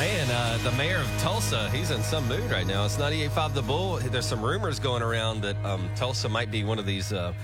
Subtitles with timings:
[0.00, 2.86] Man, uh, the mayor of Tulsa, he's in some mood right now.
[2.86, 3.96] It's 98.5 The Bull.
[3.98, 7.34] There's some rumors going around that um, Tulsa might be one of these, uh,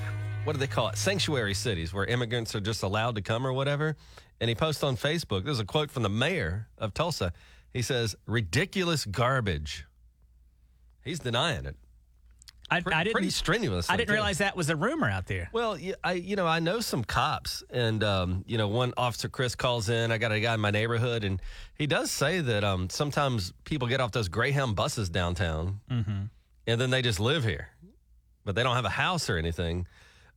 [0.44, 0.96] what do they call it?
[0.96, 3.94] Sanctuary cities where immigrants are just allowed to come or whatever.
[4.40, 7.34] And he posts on Facebook, there's a quote from the mayor of Tulsa.
[7.74, 9.84] He says, ridiculous garbage.
[11.04, 11.76] He's denying it.
[12.70, 13.12] I, Pre- I didn't.
[13.14, 13.88] pretty strenuous.
[13.88, 15.48] I didn't realize that was a rumor out there.
[15.52, 19.28] Well, y- I you know I know some cops, and um, you know one officer
[19.28, 20.10] Chris calls in.
[20.10, 21.40] I got a guy in my neighborhood, and
[21.76, 26.90] he does say that um, sometimes people get off those Greyhound buses downtown, and then
[26.90, 27.68] they just live here,
[28.44, 29.86] but they don't have a house or anything.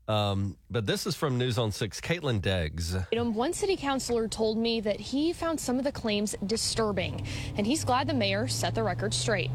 [0.07, 2.01] Um, but this is from News on Six.
[2.01, 3.05] Caitlin Deggs.
[3.35, 7.25] One city councilor told me that he found some of the claims disturbing,
[7.57, 9.51] and he's glad the mayor set the record straight.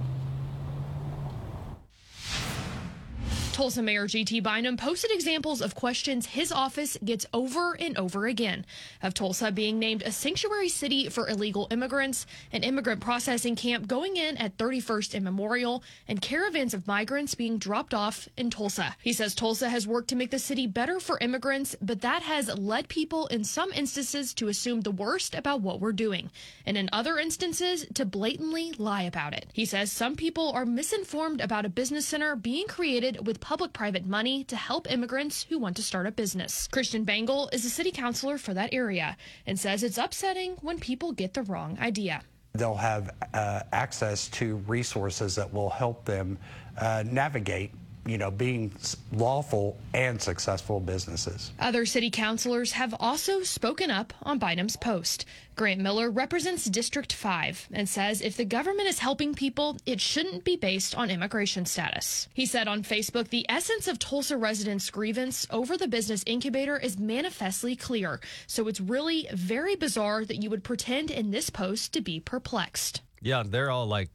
[3.55, 4.41] Tulsa Mayor G.T.
[4.41, 8.67] Bynum posted examples of questions his office gets over and over again
[9.01, 14.17] of Tulsa being named a sanctuary city for illegal immigrants, an immigrant processing camp going
[14.17, 18.97] in at 31st and Memorial, and caravans of migrants being dropped off in Tulsa.
[19.01, 22.59] He says Tulsa has worked to make the city better for immigrants, but that has
[22.59, 26.29] led people in some instances to assume the worst about what we're doing,
[26.67, 29.47] and in other instances to blatantly lie about it.
[29.53, 34.07] He says some people are misinformed about a business center being created with public private
[34.07, 36.67] money to help immigrants who want to start a business.
[36.69, 41.13] Christian Bengel is a city councilor for that area and says it's upsetting when people
[41.13, 42.23] get the wrong idea.
[42.55, 46.39] They'll have uh, access to resources that will help them
[46.79, 47.73] uh, navigate,
[48.07, 48.73] you know, being
[49.13, 51.53] lawful and successful businesses.
[51.59, 55.25] Other city councilors have also spoken up on Bynum's post.
[55.57, 60.45] Grant Miller represents District 5 and says if the government is helping people, it shouldn't
[60.45, 62.29] be based on immigration status.
[62.35, 66.99] He said on Facebook the essence of Tulsa residents' grievance over the business incubator is
[66.99, 72.01] manifestly clear, so it's really very bizarre that you would pretend in this post to
[72.01, 73.01] be perplexed.
[73.23, 74.11] Yeah, they're all like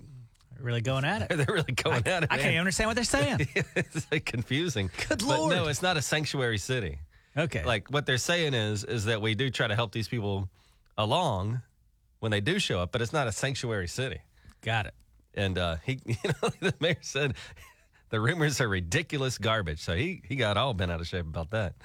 [0.61, 1.29] Really going at it.
[1.38, 2.29] they're really going at it.
[2.31, 3.47] I can't even understand what they're saying.
[3.75, 4.89] it's like confusing.
[5.07, 5.55] Good But Lord.
[5.55, 6.99] no, it's not a sanctuary city.
[7.37, 7.64] Okay.
[7.64, 10.49] like what they're saying is is that we do try to help these people
[10.98, 11.61] along
[12.19, 14.19] when they do show up, but it's not a sanctuary city.
[14.61, 14.93] got it.
[15.36, 17.36] And uh, he, you know, the mayor said
[18.09, 19.80] the rumors are ridiculous garbage.
[19.80, 21.75] So he he got all bent out of shape about that.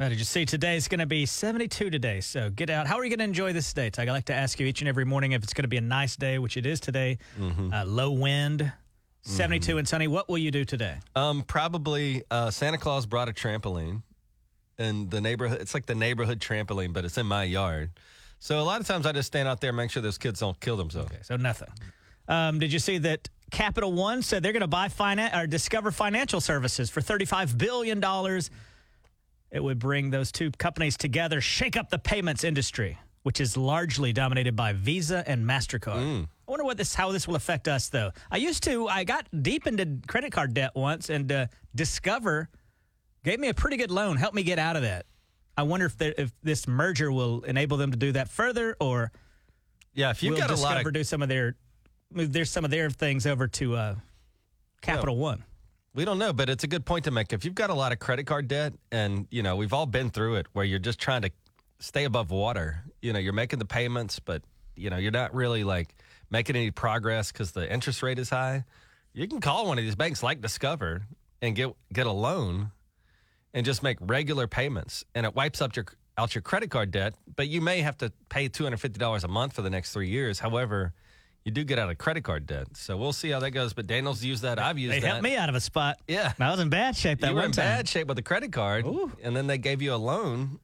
[0.00, 2.22] Well, did you see today's going to be 72 today?
[2.22, 2.86] So get out.
[2.86, 4.08] How are you going to enjoy this day, Tug?
[4.08, 5.82] I like to ask you each and every morning if it's going to be a
[5.82, 7.18] nice day, which it is today.
[7.38, 8.72] Uh, low wind,
[9.20, 10.08] 72 and sunny.
[10.08, 10.96] What will you do today?
[11.14, 14.02] Um, probably uh, Santa Claus brought a trampoline,
[14.78, 15.60] and the neighborhood.
[15.60, 17.90] It's like the neighborhood trampoline, but it's in my yard.
[18.38, 20.40] So a lot of times I just stand out there, and make sure those kids
[20.40, 21.10] don't kill themselves.
[21.12, 21.68] Okay, so nothing.
[22.26, 25.90] Um, did you see that Capital One said they're going to buy finan- or Discover
[25.90, 28.00] Financial Services for $35 billion?
[29.50, 34.12] It would bring those two companies together, shake up the payments industry, which is largely
[34.12, 36.26] dominated by Visa and MasterCard.
[36.46, 38.10] I wonder what this how this will affect us, though.
[38.30, 42.48] I used to, I got deep into credit card debt once, and uh, Discover
[43.24, 45.06] gave me a pretty good loan, helped me get out of that.
[45.56, 49.12] I wonder if, there, if this merger will enable them to do that further, or
[49.94, 51.56] Yeah, if you've will got a lot of do some of their
[52.12, 53.94] move their some of their things over to uh,
[54.80, 55.44] Capital One.
[55.92, 57.32] We don't know, but it's a good point to make.
[57.32, 60.10] If you've got a lot of credit card debt, and you know we've all been
[60.10, 61.30] through it, where you're just trying to
[61.80, 62.84] stay above water.
[63.02, 64.42] You know, you're making the payments, but
[64.76, 65.96] you know you're not really like
[66.30, 68.64] making any progress because the interest rate is high.
[69.14, 71.02] You can call one of these banks like Discover
[71.42, 72.70] and get get a loan,
[73.52, 75.86] and just make regular payments, and it wipes up your
[76.16, 77.14] out your credit card debt.
[77.34, 79.92] But you may have to pay two hundred fifty dollars a month for the next
[79.92, 80.38] three years.
[80.38, 80.92] However.
[81.44, 83.72] You do get out of credit card debt, so we'll see how that goes.
[83.72, 84.58] But Daniel's used that.
[84.58, 85.06] I've used They that.
[85.06, 85.98] helped me out of a spot.
[86.06, 86.32] Yeah.
[86.38, 87.64] I was in bad shape that you were one in time.
[87.64, 88.84] bad shape with a credit card,
[89.22, 90.60] and then they gave you a loan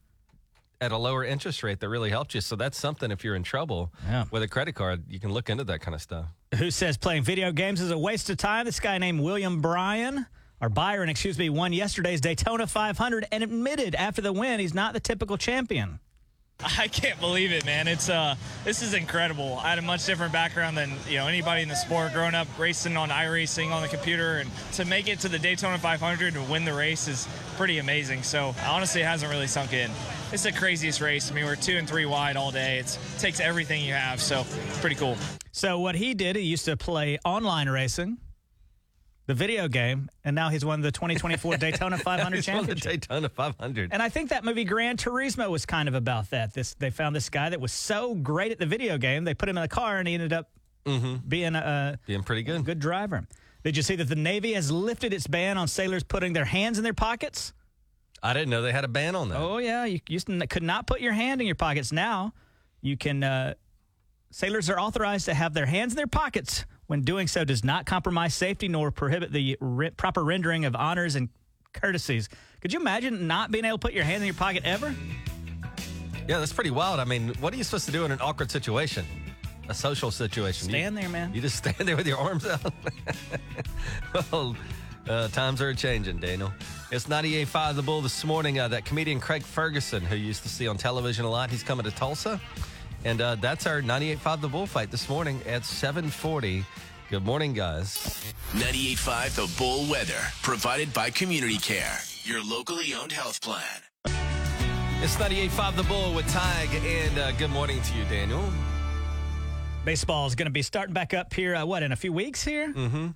[0.78, 2.42] at a lower interest rate that really helped you.
[2.42, 3.10] So that's something.
[3.10, 4.24] If you're in trouble Yeah.
[4.30, 6.26] with a credit card, you can look into that kind of stuff.
[6.58, 8.66] Who says playing video games is a waste of time?
[8.66, 10.26] This guy named William Bryan,
[10.60, 14.92] or Byron, excuse me, won yesterday's Daytona 500 and admitted after the win he's not
[14.92, 16.00] the typical champion.
[16.78, 17.86] I can't believe it, man.
[17.86, 18.34] It's uh,
[18.64, 19.58] this is incredible.
[19.62, 22.12] I had a much different background than you know anybody in the sport.
[22.12, 25.78] Growing up racing on iRacing on the computer, and to make it to the Daytona
[25.78, 28.22] 500 and win the race is pretty amazing.
[28.22, 29.90] So honestly, it hasn't really sunk in.
[30.32, 31.30] It's the craziest race.
[31.30, 32.78] I mean, we're two and three wide all day.
[32.78, 35.16] It's, it takes everything you have, so it's pretty cool.
[35.52, 38.18] So what he did, he used to play online racing,
[39.26, 42.92] the video game, and now he's won the 2024 Daytona 500 He's won the championship.
[43.08, 43.92] Daytona 500.
[43.92, 46.54] And I think that movie Gran Turismo was kind of about that.
[46.54, 49.48] This they found this guy that was so great at the video game, they put
[49.48, 50.50] him in a car and he ended up
[51.28, 52.64] being a, Being pretty good.
[52.64, 53.26] good driver.
[53.64, 56.78] Did you see that the Navy has lifted its ban on sailors putting their hands
[56.78, 57.52] in their pockets?
[58.22, 59.38] I didn't know they had a ban on that.
[59.38, 61.90] Oh yeah, you used to, could not put your hand in your pockets.
[61.90, 62.32] Now
[62.80, 63.54] you can uh,
[64.30, 67.86] Sailors are authorized to have their hands in their pockets when doing so does not
[67.86, 71.28] compromise safety nor prohibit the re- proper rendering of honors and
[71.72, 72.28] courtesies.
[72.60, 74.94] Could you imagine not being able to put your hand in your pocket ever?
[76.28, 76.98] Yeah, that's pretty wild.
[76.98, 79.04] I mean, what are you supposed to do in an awkward situation?
[79.68, 80.68] A social situation?
[80.68, 81.34] Stand you, there, man.
[81.34, 82.72] You just stand there with your arms out?
[84.32, 84.56] well,
[85.08, 86.52] uh, times are changing, Daniel.
[86.90, 88.58] It's 98.5 The Bull this morning.
[88.58, 91.84] Uh, that comedian Craig Ferguson, who used to see on television a lot, he's coming
[91.84, 92.40] to Tulsa.
[93.06, 96.64] And uh, that's our 98.5 The Bullfight this morning at 740.
[97.08, 98.34] Good morning, guys.
[98.50, 103.62] 98.5 The Bull Weather, provided by Community Care, your locally owned health plan.
[105.04, 108.42] It's 98.5 The Bull with Tige, and uh, good morning to you, Daniel.
[109.84, 112.42] Baseball is going to be starting back up here, uh, what, in a few weeks
[112.42, 112.72] here?
[112.72, 113.06] Mm-hmm.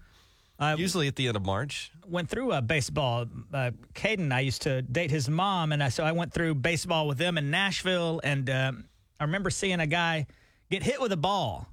[0.60, 1.90] I Usually at the end of March.
[2.06, 3.26] went through uh, baseball.
[3.52, 7.08] Uh, Caden, I used to date his mom, and I, so I went through baseball
[7.08, 8.20] with them in Nashville.
[8.22, 8.84] And um,
[9.20, 10.26] I remember seeing a guy
[10.70, 11.68] get hit with a ball,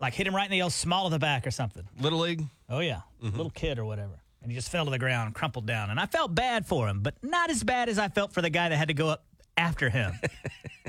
[0.00, 1.86] like hit him right in the old small of the back or something.
[2.00, 2.44] Little League?
[2.68, 5.90] Oh yeah, little kid or whatever, and he just fell to the ground, crumpled down.
[5.90, 8.50] And I felt bad for him, but not as bad as I felt for the
[8.50, 9.24] guy that had to go up
[9.56, 10.14] after him.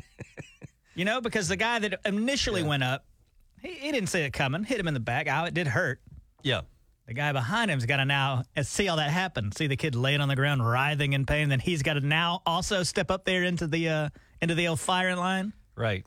[0.95, 3.03] you know, because the guy that initially went up,
[3.61, 5.27] he, he didn't see it coming, hit him in the back.
[5.29, 5.99] Oh, it did hurt.
[6.43, 6.61] Yeah.
[7.07, 9.51] The guy behind him's got to now uh, see all that happen.
[9.51, 11.49] See the kid laying on the ground, writhing in pain.
[11.49, 14.09] Then he's got to now also step up there into the uh,
[14.41, 15.51] into the old firing line.
[15.75, 16.05] Right.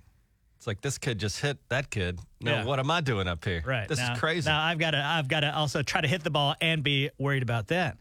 [0.56, 2.18] It's like this kid just hit that kid.
[2.40, 2.64] Now Yeah.
[2.64, 3.62] what am I doing up here?
[3.64, 3.86] Right.
[3.88, 4.48] This now, is crazy.
[4.48, 7.10] Now I've got to I've got to also try to hit the ball and be
[7.18, 7.98] worried about that.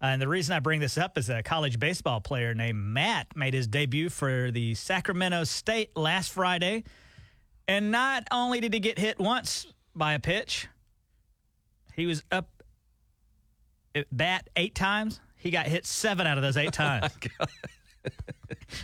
[0.00, 3.26] Uh, and the reason I bring this up is a college baseball player named Matt
[3.36, 6.84] made his debut for the Sacramento State last Friday.
[7.66, 10.68] And not only did he get hit once by a pitch,
[11.94, 12.48] he was up
[13.94, 15.20] at bat eight times.
[15.36, 17.12] He got hit seven out of those eight times.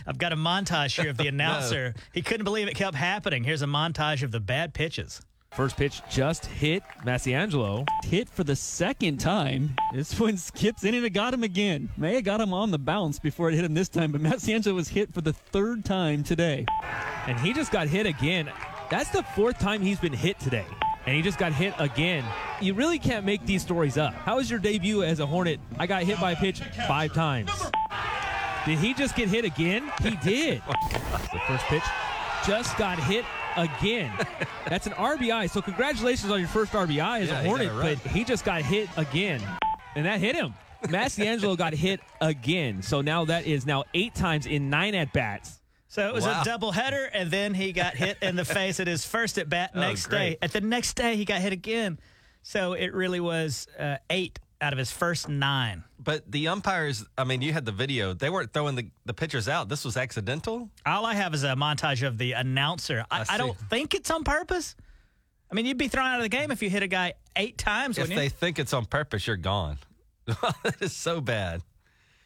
[0.07, 1.93] I've got a montage here of the announcer.
[2.13, 3.43] He couldn't believe it kept happening.
[3.43, 5.21] Here's a montage of the bad pitches.
[5.51, 7.87] First pitch just hit Massiangelo.
[8.03, 9.73] Hit for the second time.
[9.93, 11.87] This one skips in and it got him again.
[11.95, 14.75] May have got him on the bounce before it hit him this time, but Massiangelo
[14.75, 16.65] was hit for the third time today.
[17.27, 18.51] And he just got hit again.
[18.89, 20.65] That's the fourth time he's been hit today.
[21.05, 22.25] And he just got hit again.
[22.59, 24.13] You really can't make these stories up.
[24.13, 25.61] How was your debut as a Hornet?
[25.79, 27.49] I got hit by a pitch five times.
[28.65, 29.91] Did he just get hit again?
[30.01, 30.61] He did.
[30.67, 31.83] the first pitch
[32.45, 33.25] just got hit
[33.57, 34.11] again.
[34.67, 35.49] That's an RBI.
[35.49, 38.43] So congratulations on your first RBI as Yeah, a he Hornet, got but he just
[38.45, 39.41] got hit again.
[39.95, 40.53] And that hit him.
[40.83, 42.81] Massiangelo got hit again.
[42.83, 45.59] So now that is now eight times in nine at bats.
[45.87, 46.41] So it was Wow.
[46.41, 49.47] a double header, and then he got hit in the face at his first at
[49.49, 50.31] bat Oh, next great.
[50.31, 50.37] day.
[50.41, 51.97] At the next day, he got hit again.
[52.43, 55.83] So it really was uh, eight out of his first nine.
[55.99, 58.13] but the umpires, I mean, you had the video.
[58.13, 59.69] They weren't throwing the, the pitchers out.
[59.69, 60.69] This was accidental.
[60.85, 63.05] All I have is a montage of the announcer.
[63.11, 64.75] I, I I, don't think it's on purpose.
[65.51, 67.57] I mean, you'd be thrown out of the game if you hit a guy eight
[67.57, 67.97] times.
[67.97, 69.77] If they think it's on purpose, you're gone.
[70.25, 71.61] that is so bad.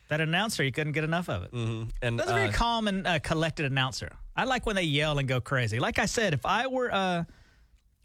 [0.10, 1.54] That announcer, you couldn't get enough of it.
[1.54, 4.12] And That's a very uh, calm and uh, collected announcer.
[4.36, 5.80] I like when they yell and go crazy.
[5.80, 7.24] Like I said, if I were uh,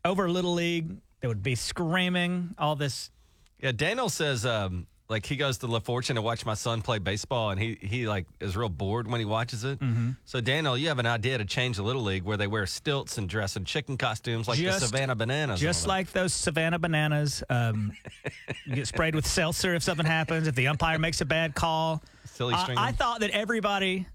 [0.04, 0.90] over Little League,
[1.20, 3.10] they would be screaming all this.
[3.60, 6.98] Yeah, Daniel says um, like he goes to La Fortune to watch my son play
[6.98, 9.78] baseball, and he he like is real bored when he watches it.
[9.80, 10.10] Mm-hmm.
[10.24, 13.18] So Daniel, you have an idea to change the little league where they wear stilts
[13.18, 15.60] and dress in chicken costumes like Just- the Savannah Bananas.
[15.60, 17.92] Just like those Savannah bananas, um,
[18.66, 20.46] you get sprayed with seltzer if something happens.
[20.46, 22.78] If the umpire makes a bad call, Silly I, string.
[22.78, 24.06] I thought that everybody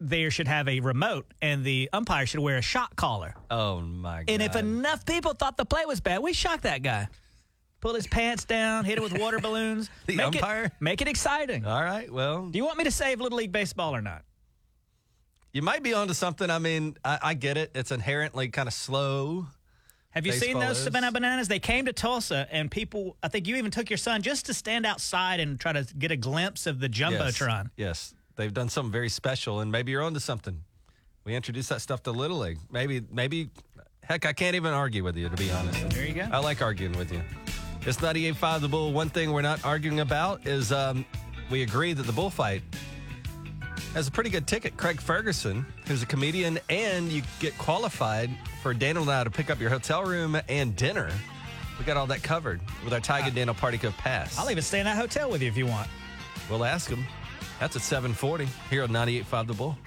[0.00, 3.34] there should have a remote, and the umpire should wear a shot collar.
[3.50, 4.30] oh my god!
[4.30, 7.08] And if enough people thought the play was bad, we shocked that guy.
[7.80, 9.88] Pull his pants down, hit it with water balloons.
[10.06, 10.64] The make umpire?
[10.64, 11.64] It, make it exciting.
[11.64, 14.22] all right, well, Do you want me to save Little League Baseball or not?
[15.52, 16.50] you might be onto something.
[16.50, 17.70] I mean, I, I get it.
[17.74, 19.46] It's inherently kind of slow.
[20.10, 20.84] Have you seen those is.
[20.84, 21.48] Savannah Bananas?
[21.48, 24.54] They came to Tulsa, and people, I think you even took your son just to
[24.54, 27.70] stand outside and try to get a glimpse of the Jumbotron.
[27.76, 30.62] Yes, yes, they've done something very special, and maybe you're onto something.
[31.24, 32.58] We introduced that stuff to Little League.
[32.70, 33.50] Maybe, maybe,
[34.02, 35.90] heck, I can't even argue with you to be honest.
[35.90, 36.28] There you go.
[36.32, 37.22] I like arguing with you.
[37.88, 38.92] It's 98.5 The Bull.
[38.92, 41.06] One thing we're not arguing about is um,
[41.50, 42.60] we agree that the bullfight
[43.94, 44.76] has a pretty good ticket.
[44.76, 48.28] Craig Ferguson, who's a comedian, and you get qualified
[48.62, 51.10] for Daniel and I to pick up your hotel room and dinner.
[51.78, 54.38] We got all that covered with our Tiger Daniel Party Code Pass.
[54.38, 55.88] I'll even stay in that hotel with you if you want.
[56.50, 57.06] We'll ask him.
[57.58, 59.78] That's at 740 here on 98.5 The Bull.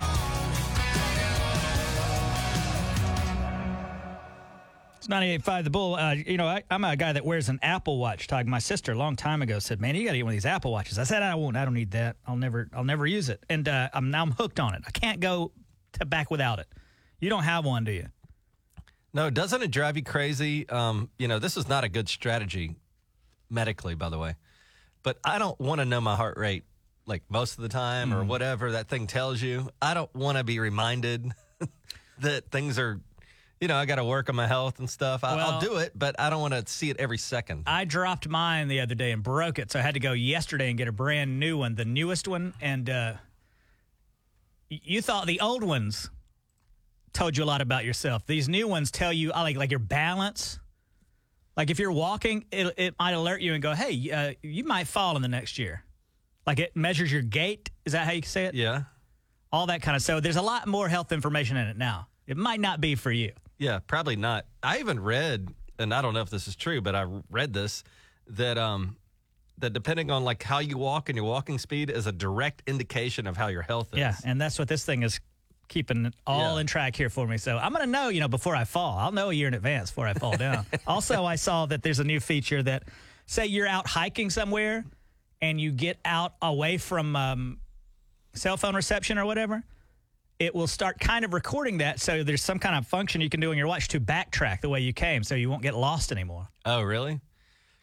[5.12, 5.96] 98.5 The Bull.
[5.96, 8.28] Uh, you know, I, I'm a guy that wears an Apple Watch.
[8.28, 8.48] Tag.
[8.48, 10.46] My sister a long time ago said, "Man, you got to get one of these
[10.46, 11.58] Apple Watches." I said, "I won't.
[11.58, 12.16] I don't need that.
[12.26, 12.70] I'll never.
[12.74, 14.84] I'll never use it." And uh, I'm now I'm hooked on it.
[14.88, 15.52] I can't go
[15.94, 16.68] to back without it.
[17.20, 18.08] You don't have one, do you?
[19.14, 20.68] No, doesn't it drive you crazy?
[20.70, 22.76] Um, you know, this is not a good strategy
[23.50, 24.36] medically, by the way.
[25.04, 26.64] But I don't want to know my heart rate
[27.06, 29.70] like most of the time or whatever that thing tells you.
[29.82, 31.32] I don't want to be reminded
[32.20, 33.02] that things are,
[33.62, 35.24] you know, I got to work on my health and stuff.
[35.24, 37.64] I, I'll do it, but I don't want to see it every second.
[37.68, 40.70] I dropped mine the other day and broke it, so I had to go yesterday
[40.70, 42.56] and get a brand new one, the newest one.
[42.60, 43.14] And uh,
[44.68, 46.10] you thought the old ones
[47.14, 48.26] told you a lot about yourself.
[48.26, 50.60] These new ones tell you like like your balance.
[51.56, 54.88] Like if you're walking, it, it might alert you and go, "Hey, uh, you might
[54.88, 55.84] fall in the next year."
[56.48, 57.70] Like it measures your gait.
[57.86, 58.56] Is that how you say it?
[58.56, 58.84] yeah.
[59.52, 60.02] All that kind of.
[60.02, 62.08] So there's a lot more health information in it now.
[62.26, 63.34] It might not be for you.
[63.62, 64.48] Yeah, probably not.
[64.64, 67.84] I even read, and I don't know if this is true, but I read this
[68.28, 68.98] that um
[69.60, 73.28] that depending on like how you walk and your walking speed is a direct indication
[73.28, 74.00] of how your health is.
[74.00, 75.20] Yeah, and that's what this thing is
[75.68, 76.62] keeping all Yeah.
[76.62, 77.38] in track here for me.
[77.38, 78.98] So I'm going to know, you know, before I fall.
[78.98, 80.66] I'll know a year in advance before I fall down.
[80.88, 82.84] also, I saw that there's a new feature that
[83.28, 84.84] say you're out hiking somewhere
[85.40, 87.60] and you get out away from um,
[88.34, 89.64] cell phone reception or whatever.
[90.42, 92.00] It will start kind of recording that.
[92.00, 94.70] So there's some kind of function you can do on your watch to backtrack the
[94.70, 96.48] way you came so you won't get lost anymore.
[96.66, 97.20] Oh, really?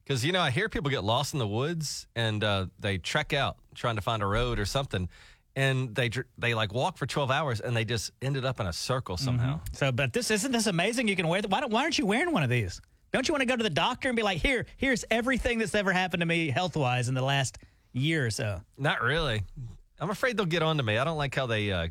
[0.03, 3.33] Because you know, I hear people get lost in the woods and uh, they trek
[3.33, 5.09] out trying to find a road or something,
[5.55, 8.73] and they they like walk for twelve hours and they just ended up in a
[8.73, 9.61] circle somehow.
[9.71, 11.07] So, but this isn't this amazing?
[11.07, 11.41] You can wear.
[11.41, 12.81] The, why don't Why aren't you wearing one of these?
[13.13, 15.77] Don't you want to go to the doctor and be like, here, here's everything that's
[15.77, 17.59] ever happened to me health wise in the last
[17.93, 18.61] year or so.
[18.77, 19.45] Not really.
[20.01, 20.99] I'm afraid they'll get on to me.
[20.99, 21.71] I don't like how they.
[21.71, 21.89] Uh,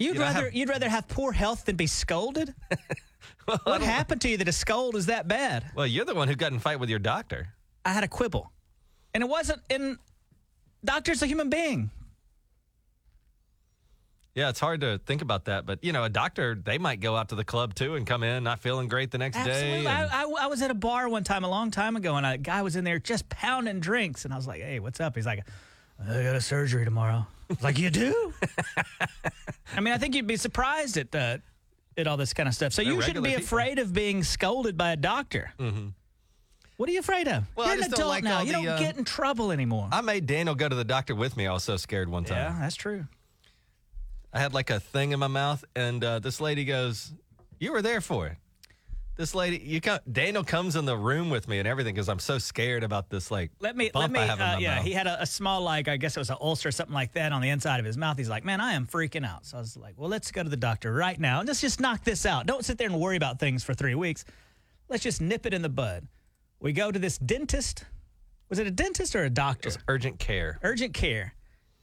[0.00, 2.54] You'd You rather have- you'd rather have poor health than be scolded.
[3.64, 5.66] what happened to you that a scold is that bad?
[5.74, 7.48] well, you're the one who got in fight with your doctor.
[7.84, 8.50] I had a quibble,
[9.14, 9.98] and it wasn't in.
[10.84, 11.90] Doctor's a human being.
[14.34, 17.16] Yeah, it's hard to think about that, but you know, a doctor they might go
[17.16, 19.50] out to the club too and come in not feeling great the next day.
[19.50, 19.86] Absolutely.
[19.88, 22.38] I, I, I was at a bar one time a long time ago, and a
[22.38, 25.26] guy was in there just pounding drinks, and I was like, "Hey, what's up?" He's
[25.26, 25.44] like,
[26.02, 28.32] "I got a surgery tomorrow." I like, "You do?"
[29.76, 31.38] I mean, I think you'd be surprised at uh,
[31.96, 32.72] at all this kind of stuff.
[32.72, 33.44] So They're you shouldn't be people.
[33.44, 35.52] afraid of being scolded by a doctor.
[35.58, 35.88] Mm-hmm.
[36.76, 37.44] What are you afraid of?
[37.56, 38.40] Well, You're an just don't adult like now.
[38.40, 39.88] You the, don't uh, get in trouble anymore.
[39.92, 41.46] I made Daniel go to the doctor with me.
[41.46, 42.38] I was so scared one time.
[42.38, 43.06] yeah, that's true.
[44.32, 47.12] I had like a thing in my mouth, and uh, this lady goes,
[47.58, 48.36] "You were there for it."
[49.16, 52.18] This lady, you come, Daniel comes in the room with me and everything because I'm
[52.18, 54.20] so scared about this like Let me bump let me.
[54.20, 54.84] I have in Uh, yeah, mouth.
[54.84, 57.12] he had a, a small like I guess it was an ulcer or something like
[57.12, 58.16] that on the inside of his mouth.
[58.16, 59.44] He's like, man, I am freaking out.
[59.44, 61.80] So I was like, well, let's go to the doctor right now and let's just
[61.80, 62.46] knock this out.
[62.46, 64.24] Don't sit there and worry about things for three weeks.
[64.88, 66.06] Let's just nip it in the bud.
[66.58, 67.84] We go to this dentist.
[68.48, 69.70] Was it a dentist or a doctor?
[69.86, 70.58] Urgent care.
[70.62, 71.34] Urgent care.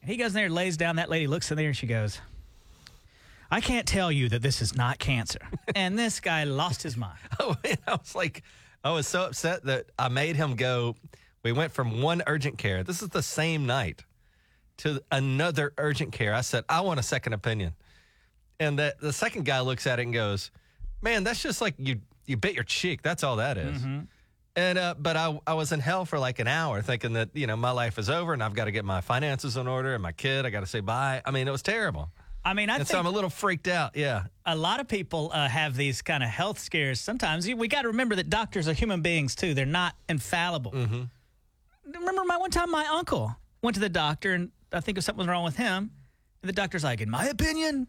[0.01, 0.95] And he goes in there, lays down.
[0.95, 2.19] That lady looks in there and she goes,
[3.49, 5.39] I can't tell you that this is not cancer.
[5.75, 7.19] and this guy lost his mind.
[7.39, 8.43] Oh, man, I was like,
[8.83, 10.95] I was so upset that I made him go.
[11.43, 12.83] We went from one urgent care.
[12.83, 14.03] This is the same night
[14.77, 16.33] to another urgent care.
[16.33, 17.73] I said, I want a second opinion.
[18.59, 20.51] And the, the second guy looks at it and goes,
[21.01, 23.01] Man, that's just like you you bit your cheek.
[23.03, 23.81] That's all that is."
[24.55, 27.45] And uh, but I I was in hell for like an hour thinking that you
[27.45, 30.01] know my life is over and I've got to get my finances in order and
[30.01, 31.21] my kid I got to say bye.
[31.23, 32.09] I mean it was terrible.
[32.47, 33.95] I mean, I And think so I'm a little freaked out.
[33.95, 34.23] Yeah.
[34.45, 36.99] a lot of people uh, have these kind of health scares.
[37.01, 39.53] Sometimes we got to remember that doctors are human beings too.
[39.53, 40.71] They're not infallible.
[40.71, 45.27] Remember, my one time, my uncle went to the doctor, and I think something was
[45.27, 45.91] wrong with him.
[46.41, 47.87] And the doctor's like, "In my opinion,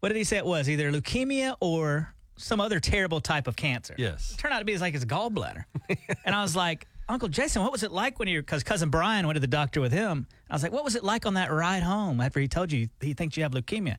[0.00, 0.68] what did he say it was?
[0.68, 4.32] Either leukemia or some other terrible type of cancer." Yes.
[4.32, 5.64] It turned out to be like his gallbladder.
[6.24, 8.40] and I was like, Uncle Jason, what was it like when you?
[8.40, 10.26] Because cousin Brian went to the doctor with him.
[10.52, 12.88] I was like, what was it like on that ride home after he told you
[13.00, 13.96] he thinks you have leukemia?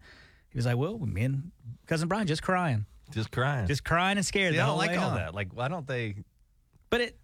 [0.51, 1.51] He was like, well, me and
[1.87, 3.65] cousin Brian just crying, Just crying.
[3.65, 4.53] just crying and scared.
[4.53, 5.15] I don't like all home.
[5.15, 5.33] that.
[5.33, 6.15] Like why don't they
[6.91, 7.17] But it,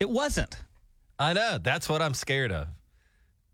[0.00, 0.56] it wasn't.
[1.18, 1.58] I know.
[1.62, 2.68] That's what I'm scared of.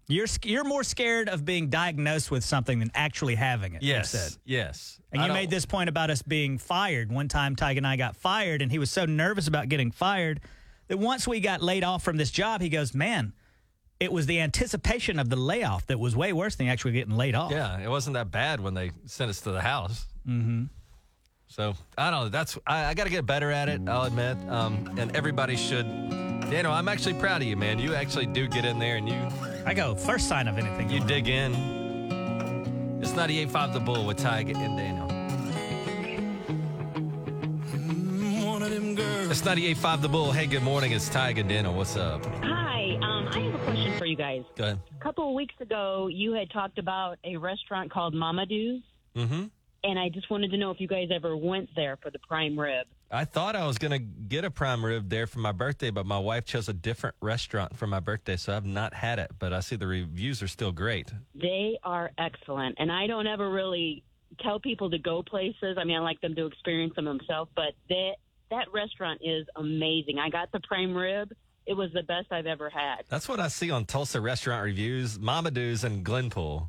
[0.09, 3.83] You're you're more scared of being diagnosed with something than actually having it.
[3.83, 4.11] Yes.
[4.11, 4.33] said.
[4.45, 5.01] Yes.
[5.13, 7.11] And I you made this point about us being fired.
[7.11, 10.41] One time, Tyga and I got fired, and he was so nervous about getting fired
[10.89, 13.33] that once we got laid off from this job, he goes, "Man,
[14.03, 17.35] it was the anticipation of the layoff that was way worse than actually getting laid
[17.35, 20.07] off." Yeah, it wasn't that bad when they sent us to the house.
[20.27, 20.65] Mm-hmm.
[21.49, 22.29] So I don't know.
[22.29, 23.81] That's I, I got to get better at it.
[23.87, 24.37] I'll admit.
[24.49, 25.87] Um, and everybody should.
[26.51, 27.79] You know, I'm actually proud of you, man.
[27.79, 29.29] You actually do get in there and you
[29.65, 30.91] I go first sign of anything.
[30.91, 31.53] you dig in.
[33.01, 35.12] It's 98.5 The Bull with Tyga and Daniel.
[39.03, 40.31] It's 98.5 The Bull.
[40.31, 40.93] Hey, good morning.
[40.93, 41.75] It's Tyga and Daniel.
[41.75, 42.25] What's up?
[42.43, 44.43] Hi, um, I have a question for you guys.
[44.57, 44.79] Go ahead.
[45.01, 48.83] A couple of weeks ago, you had talked about a restaurant called Mama Do's.
[49.15, 49.45] Mm-hmm.
[49.85, 52.59] and I just wanted to know if you guys ever went there for the prime
[52.59, 52.87] rib.
[53.11, 56.07] I thought I was going to get a prime rib there for my birthday, but
[56.07, 59.33] my wife chose a different restaurant for my birthday, so I've not had it.
[59.39, 61.13] But I see the reviews are still great.
[61.35, 64.03] They are excellent, and I don't ever really
[64.41, 65.77] tell people to go places.
[65.79, 68.13] I mean, I like them to experience them themselves, but that
[68.53, 70.19] that restaurant is amazing.
[70.19, 71.33] I got the prime rib.
[71.67, 73.05] It was the best I've ever had.
[73.09, 76.69] That's what I see on Tulsa restaurant reviews, Mamadou's and Glenpool.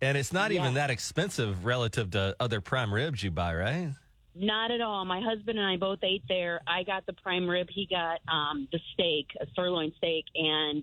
[0.00, 3.90] And it's not even that expensive relative to other prime ribs you buy, right?
[4.34, 5.04] Not at all.
[5.04, 6.60] My husband and I both ate there.
[6.66, 7.66] I got the prime rib.
[7.70, 10.82] He got um, the steak, a sirloin steak, and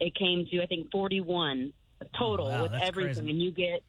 [0.00, 1.72] it came to I think forty one
[2.18, 3.14] total Oh, wow, with everything.
[3.24, 3.30] crazy.
[3.30, 3.82] And you get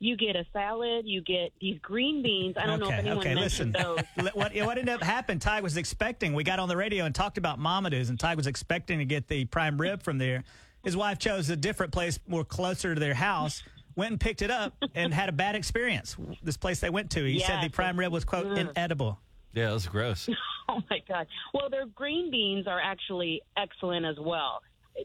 [0.00, 2.56] you get a salad, you get these green beans.
[2.58, 3.72] I don't know if anyone okay, listen.
[3.72, 4.00] those.
[4.32, 7.36] What, what ended up happening, Ty was expecting, we got on the radio and talked
[7.36, 10.42] about Mamadou's, and Ty was expecting to get the prime rib from there.
[10.82, 13.62] His wife chose a different place more closer to their house,
[13.94, 16.16] went and picked it up, and had a bad experience.
[16.42, 18.58] This place they went to, he said the prime rib was, quote, ugh.
[18.58, 19.18] inedible.
[19.52, 20.28] Yeah, it was gross.
[20.68, 21.26] Oh my god!
[21.52, 24.62] Well, their green beans are actually excellent as well.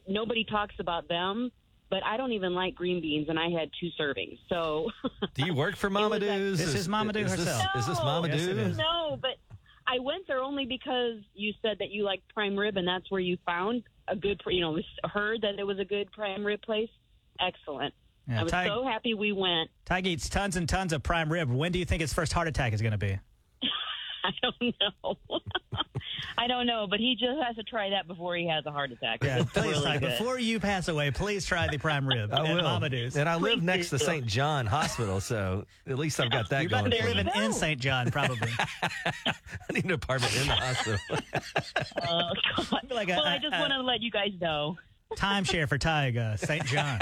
[0.07, 1.51] Nobody talks about them,
[1.89, 4.37] but I don't even like green beans, and I had two servings.
[4.49, 4.89] So
[5.33, 7.65] Do you work for was like- This is Mamadou is this, herself.
[7.75, 8.31] Is this Mama Mamadou?
[8.37, 8.77] Yes, it is.
[8.77, 9.37] no, but
[9.87, 13.21] I went there only because you said that you like prime rib, and that's where
[13.21, 16.89] you found a good, you know, heard that it was a good prime rib place.
[17.39, 17.93] Excellent.
[18.27, 19.69] Yeah, I was Ty, so happy we went.
[19.85, 21.51] Ty eats tons and tons of prime rib.
[21.51, 23.19] When do you think his first heart attack is going to be?
[24.29, 25.15] I don't know.
[26.37, 28.91] I don't know, but he just has to try that before he has a heart
[28.91, 29.23] attack.
[29.23, 30.17] Yeah, It's please, really Ty, good.
[30.17, 32.63] before you pass away, please try the prime rib I at will.
[32.63, 33.15] Mamadou's.
[33.15, 34.05] And I live Please next to do.
[34.05, 34.25] St.
[34.25, 37.23] John Hospital, so at least I've got that You're going about to for be me.
[37.23, 37.79] living in St.
[37.79, 38.51] John, probably.
[38.59, 39.33] I
[39.73, 40.99] need an apartment in the hospital.
[42.09, 42.91] Oh, God.
[42.91, 44.77] like a- well, I a- just a- wanted to let you guys know.
[45.15, 46.65] Timeshare for Tyga, St.
[46.65, 46.99] John.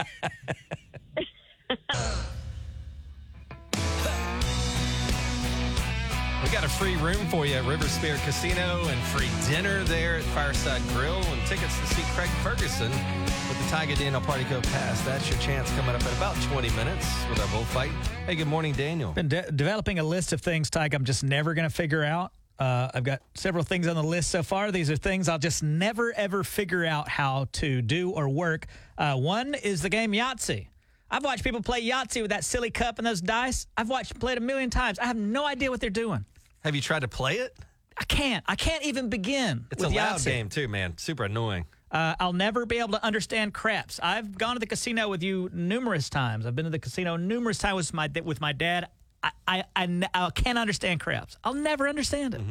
[6.44, 10.18] We got a free room for you at River Spirit Casino and free dinner there
[10.18, 14.64] at Fireside Grill and tickets to see Craig Ferguson with the Tiger Daniel Party Code
[14.66, 15.00] Pass.
[15.06, 17.92] That's your chance coming up in about 20 minutes with our bullfight.
[18.26, 19.14] Hey, good morning, Daniel.
[19.14, 22.34] Been de- developing a list of things, Tyke, I'm just never going to figure out.
[22.60, 24.70] Uh, I've got several things on the list so far.
[24.70, 28.68] These are things I'll just never, ever figure out how to do or work.
[28.98, 30.68] Uh, one is the game Yahtzee.
[31.10, 33.68] I've watched people play Yahtzee with that silly cup and those dice.
[33.78, 35.00] I've watched them play it a million times.
[35.00, 36.26] I have no idea what they're doing.
[36.64, 37.58] Have you tried to play it?
[37.98, 38.44] I can't.
[38.48, 39.66] I can't even begin.
[39.72, 40.26] It's with a loud Yahtzee.
[40.26, 40.98] game, too, man.
[40.98, 41.66] Super annoying.
[41.92, 44.00] Uh, I'll never be able to understand craps.
[44.02, 46.46] I've gone to the casino with you numerous times.
[46.48, 48.88] I've been to the casino numerous times with my with my dad.
[49.22, 51.38] I I, I, I can't understand craps.
[51.44, 52.42] I'll never understand it.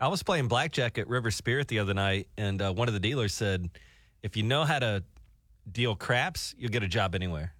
[0.00, 3.00] I was playing blackjack at River Spirit the other night, and uh, one of the
[3.00, 3.70] dealers said,
[4.22, 5.02] if you know how to
[5.70, 7.52] deal craps, you'll get a job anywhere.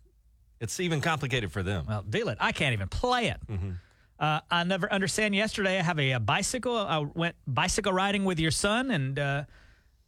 [0.60, 1.86] It's even complicated for them.
[1.88, 2.38] Well, deal it.
[2.40, 3.38] I can't even play it.
[4.18, 5.34] Uh, I never understand.
[5.34, 6.76] Yesterday, I have a, a bicycle.
[6.76, 9.44] I went bicycle riding with your son, and uh,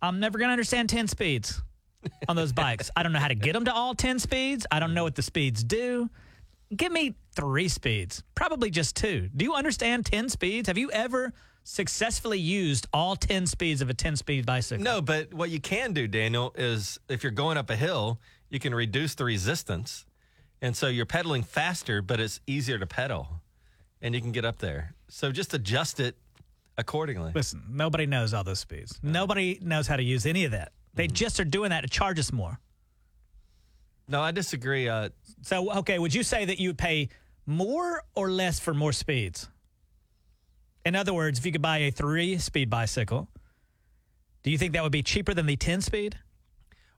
[0.00, 1.60] I'm never going to understand 10 speeds
[2.26, 2.90] on those bikes.
[2.96, 4.66] I don't know how to get them to all 10 speeds.
[4.70, 6.08] I don't know what the speeds do.
[6.74, 9.28] Give me three speeds, probably just two.
[9.34, 10.68] Do you understand 10 speeds?
[10.68, 11.32] Have you ever
[11.64, 14.82] successfully used all 10 speeds of a 10 speed bicycle?
[14.82, 18.58] No, but what you can do, Daniel, is if you're going up a hill, you
[18.58, 20.04] can reduce the resistance.
[20.60, 23.40] And so you're pedaling faster, but it's easier to pedal
[24.02, 24.94] and you can get up there.
[25.08, 26.16] So just adjust it
[26.76, 27.32] accordingly.
[27.34, 28.98] Listen, nobody knows all those speeds.
[29.02, 30.72] Nobody knows how to use any of that.
[30.94, 32.58] They just are doing that to charge us more.
[34.08, 34.88] No, I disagree.
[34.88, 35.10] Uh,
[35.42, 37.08] So, okay, would you say that you would pay
[37.46, 39.48] more or less for more speeds?
[40.84, 43.28] In other words, if you could buy a three speed bicycle,
[44.42, 46.18] do you think that would be cheaper than the 10 speed?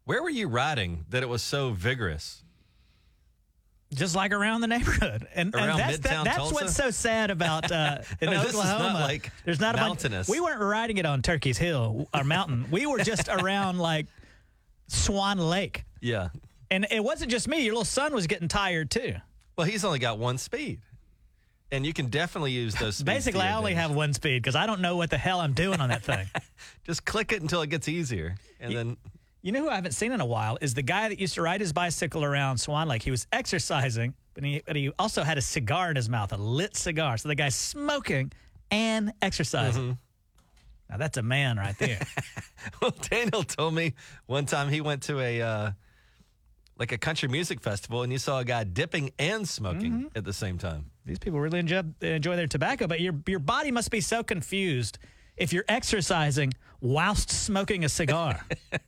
[0.04, 2.42] where were you riding that it was so vigorous?
[3.92, 5.26] Just like around the neighborhood.
[5.34, 6.54] And, and that's, Midtown that's Tulsa?
[6.54, 9.00] what's so sad about uh, in I mean, this is not, Oklahoma.
[9.00, 10.28] like, there's not a bunch- mountainous.
[10.28, 12.66] we weren't riding it on Turkey's Hill or mountain.
[12.70, 14.06] we were just around like
[14.88, 15.84] Swan Lake.
[16.00, 16.28] Yeah.
[16.70, 17.62] And it wasn't just me.
[17.64, 19.16] Your little son was getting tired too.
[19.56, 20.80] Well, he's only got one speed.
[21.72, 23.04] And you can definitely use those speeds.
[23.04, 25.80] Basically, I only have one speed because I don't know what the hell I'm doing
[25.80, 26.26] on that thing.
[26.84, 28.36] Just click it until it gets easier.
[28.60, 28.96] And then
[29.42, 31.42] You know who I haven't seen in a while is the guy that used to
[31.42, 33.02] ride his bicycle around Swan Lake.
[33.02, 36.36] He was exercising, but he, but he also had a cigar in his mouth, a
[36.36, 37.16] lit cigar.
[37.16, 38.32] So the guy's smoking
[38.70, 39.96] and exercising.
[40.90, 42.00] Now that's a man right there.
[42.82, 43.94] Well, Daniel told me
[44.26, 45.70] one time he went to a uh,
[46.78, 50.06] like a country music festival and you saw a guy dipping and smoking Mm-hmm.
[50.18, 50.90] at the same time.
[51.06, 54.98] These people really enjoy, enjoy their tobacco, but your your body must be so confused
[55.38, 58.44] if you're exercising whilst smoking a cigar.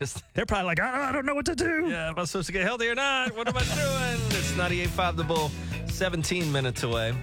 [0.00, 1.86] It's- They're probably like, I, I don't know what to do.
[1.88, 3.36] yeah, am I supposed to get healthy or not?
[3.36, 4.20] What am I doing?
[4.38, 5.50] It's 98.5 The Bull,
[5.88, 7.14] 17 minutes away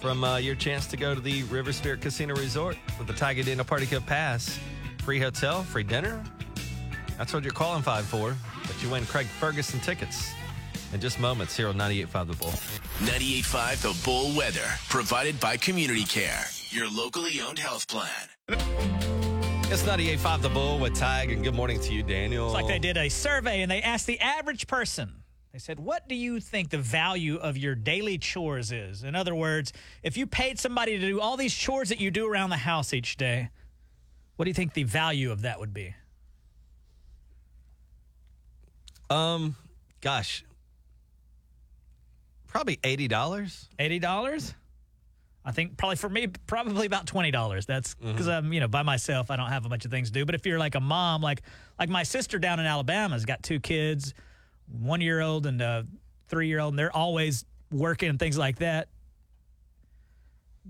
[0.00, 3.42] from uh, your chance to go to the River Spirit Casino Resort with the Tiger
[3.42, 4.58] Daniel Party Cup Pass.
[5.02, 6.22] Free hotel, free dinner.
[7.18, 8.36] That's what you're qualifying for.
[8.66, 10.30] But you win Craig Ferguson tickets
[10.92, 12.50] in just moments here on 98.5 The Bull.
[13.00, 19.13] 98.5 The Bull Weather, provided by Community Care, your locally owned health plan.
[19.70, 22.46] It's 98.5 The Bull with Tige, and good morning to you, Daniel.
[22.46, 25.24] It's like they did a survey and they asked the average person.
[25.52, 29.04] They said, What do you think the value of your daily chores is?
[29.04, 29.72] In other words,
[30.02, 32.92] if you paid somebody to do all these chores that you do around the house
[32.92, 33.48] each day,
[34.36, 35.94] what do you think the value of that would be?
[39.08, 39.56] Um,
[40.00, 40.44] gosh,
[42.46, 43.08] probably $80.
[43.78, 44.54] $80?
[45.44, 47.66] I think probably for me, probably about twenty dollars.
[47.66, 49.30] That's because I'm you know by myself.
[49.30, 50.24] I don't have a bunch of things to do.
[50.24, 51.42] But if you're like a mom, like
[51.78, 54.14] like my sister down in Alabama has got two kids,
[54.66, 55.86] one year old and a
[56.28, 58.88] three year old, and they're always working and things like that,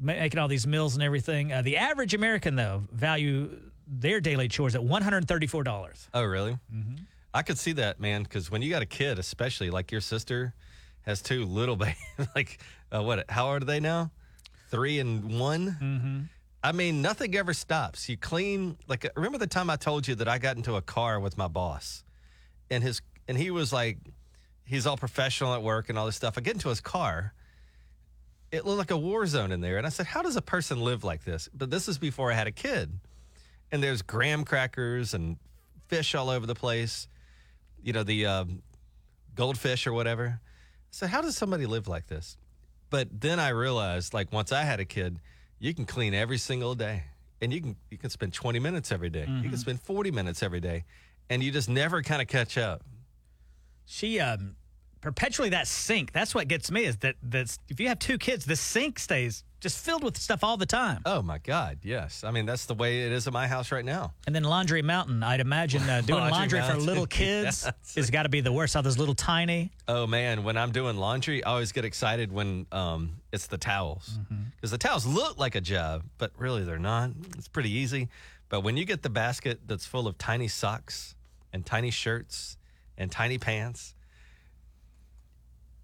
[0.01, 1.53] making all these meals and everything.
[1.53, 3.57] Uh, the average American though value
[3.87, 6.09] their daily chores at one hundred thirty four dollars.
[6.13, 6.59] Oh, really?
[6.75, 6.97] Mm-hmm.
[7.33, 10.55] I could see that, man, because when you got a kid, especially like your sister
[11.03, 11.97] has two little babies,
[12.35, 12.61] like,
[12.95, 14.11] uh, what, how old are they now?
[14.75, 15.77] Three and one?
[15.81, 16.21] Mm-hmm.
[16.63, 18.09] I mean, nothing ever stops.
[18.09, 21.21] You clean, like, remember the time I told you that I got into a car
[21.21, 22.05] with my boss
[22.71, 23.99] and his, and he was like,
[24.65, 26.39] he's all professional at work and all this stuff.
[26.39, 27.35] I get into his car.
[28.51, 29.77] It looked like a war zone in there.
[29.77, 31.49] And I said, How does a person live like this?
[31.53, 32.99] But this is before I had a kid.
[33.73, 35.37] And there's graham crackers and
[35.89, 37.09] fish all over the place
[37.85, 38.63] you know, the um,
[39.37, 40.41] goldfish or whatever.
[40.91, 42.37] So how does somebody live like this?
[42.95, 45.19] But then I realized, like, once I had a kid,
[45.59, 47.03] you can clean every single day,
[47.43, 49.27] and you can you can spend 20 minutes every day.
[49.43, 50.85] You can spend 40 minutes every day,
[51.29, 52.85] and you just never kind of catch up.
[53.85, 54.55] She um
[55.01, 56.13] perpetually that sink.
[56.13, 59.43] That's what gets me is that that's if you have two kids, the sink stays
[59.65, 61.01] just filled with stuff all the time.
[61.07, 62.23] Oh my God, yes.
[62.23, 64.13] I mean, that's the way it is at my house right now.
[64.27, 67.95] And then Laundry Mountain, I'd imagine uh, doing Laundry laundry for little kids Yes.
[67.97, 68.77] has got to be the worst.
[68.77, 69.71] All those little tiny.
[69.89, 74.19] Oh man, when I'm doing laundry, I always get excited when um, it's the towels
[74.57, 77.11] because the towels look like a job, but really they're not.
[77.39, 78.11] It's pretty easy.
[78.51, 81.15] But when you get the basket that's full of tiny socks
[81.55, 82.59] and tiny shirts
[82.99, 83.95] and tiny pants,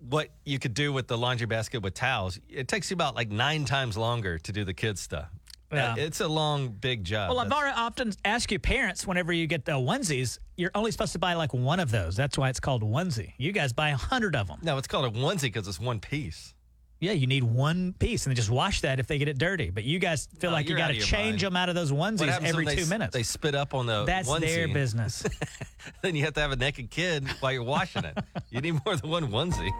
[0.08, 3.30] what you could do with the laundry basket with towels, it takes you about like
[3.30, 5.28] nine times longer to do the kids stuff.
[5.72, 5.92] Yeah.
[5.92, 7.30] Uh, It's a long, big job.
[7.30, 10.90] Well, I've That's- already often asked you parents whenever you get the onesies, you're only
[10.90, 12.16] supposed to buy like one of those.
[12.16, 13.34] That's why it's called onesie.
[13.38, 14.58] You guys buy a hundred of them.
[14.62, 16.54] no, it's called a onesie because it's one piece.
[17.00, 19.70] Yeah, you need one piece, and then just wash that if they get it dirty.
[19.70, 21.54] But you guys feel No, like you got to change mind.
[21.54, 23.14] them out of those onesies every when they two minutes.
[23.14, 24.40] They spit up on the That's onesie.
[24.40, 25.24] their business.
[26.02, 28.18] then you have to have a naked kid while you're washing it.
[28.50, 29.72] you need more than one onesie.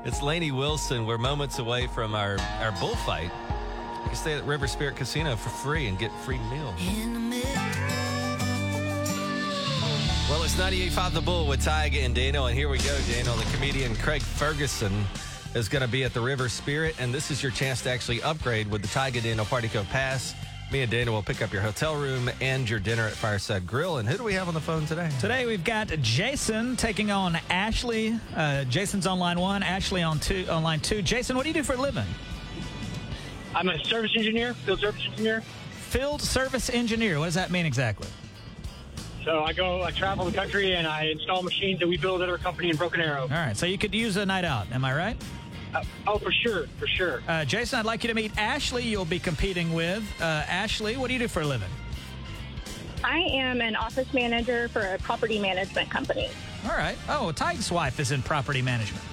[0.06, 1.04] it's Lainey Wilson.
[1.04, 3.30] We're moments away from our, our bullfight.
[4.00, 6.74] You can stay at River Spirit Casino for free and get free meals.
[10.30, 12.46] Well, it's 98.5 The Bull with Tyga and Dano.
[12.46, 13.36] And here we go, Dano.
[13.36, 15.04] The comedian Craig Ferguson
[15.54, 16.96] is going to be at the River Spirit.
[16.98, 20.34] And this is your chance to actually upgrade with the Tyga Dano Party Code Pass.
[20.70, 23.98] Me and Dana will pick up your hotel room and your dinner at Fireside Grill.
[23.98, 25.10] And who do we have on the phone today?
[25.20, 28.18] Today we've got Jason taking on Ashley.
[28.34, 31.02] Uh, Jason's on line one, Ashley on two, on line two.
[31.02, 32.06] Jason, what do you do for a living?
[33.54, 35.42] I'm a service engineer, field service engineer.
[35.42, 37.18] Field service engineer.
[37.18, 38.08] What does that mean exactly?
[39.26, 42.30] So I go, I travel the country and I install machines that we build at
[42.30, 43.22] our company in Broken Arrow.
[43.22, 44.66] All right, so you could use a night out.
[44.72, 45.16] Am I right?
[45.74, 47.22] Uh, oh, for sure, for sure.
[47.26, 48.82] Uh, Jason, I'd like you to meet Ashley.
[48.84, 50.96] You'll be competing with uh, Ashley.
[50.96, 51.68] What do you do for a living?
[53.04, 56.28] I am an office manager for a property management company.
[56.64, 56.96] All right.
[57.08, 59.04] Oh, Tyke's wife is in property management.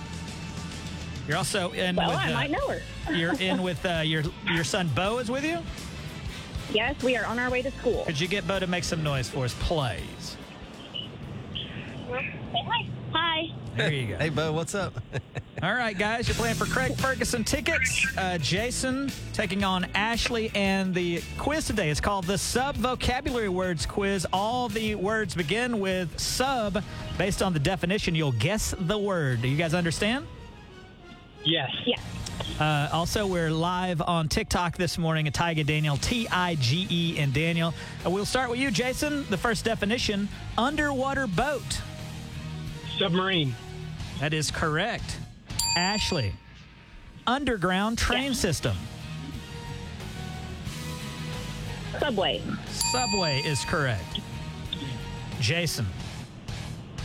[1.27, 1.95] You're also in.
[1.95, 3.13] Well, with, I uh, might know her.
[3.13, 5.59] You're in with uh, your your son Bo is with you.
[6.73, 8.03] Yes, we are on our way to school.
[8.05, 10.37] Could you get Bo to make some noise for us, please?
[13.13, 13.51] Hi.
[13.71, 13.77] Hi.
[13.77, 14.17] There you go.
[14.17, 14.93] Hey, Bo, what's up?
[15.63, 18.05] All right, guys, you're playing for Craig Ferguson tickets.
[18.17, 23.85] Uh, Jason taking on Ashley, and the quiz today is called the Sub Vocabulary Words
[23.85, 24.25] Quiz.
[24.31, 26.81] All the words begin with sub.
[27.17, 29.41] Based on the definition, you'll guess the word.
[29.41, 30.25] Do you guys understand?
[31.43, 31.69] Yes.
[31.85, 31.99] Yes.
[32.59, 37.17] Uh, also, we're live on TikTok this morning at Tyga Daniel, T I G E
[37.17, 37.73] and Daniel.
[38.05, 39.25] Uh, we'll start with you, Jason.
[39.29, 40.27] The first definition
[40.57, 41.81] underwater boat.
[42.99, 43.55] Submarine.
[44.19, 45.19] That is correct.
[45.77, 46.33] Ashley,
[47.25, 48.75] underground train system.
[51.97, 52.41] Subway.
[52.67, 54.19] Subway is correct.
[55.39, 55.87] Jason,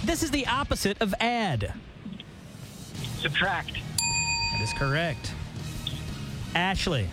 [0.04, 1.72] this is the opposite of add.
[3.20, 3.74] Subtract.
[3.74, 5.32] That is correct.
[6.56, 7.08] Ashley.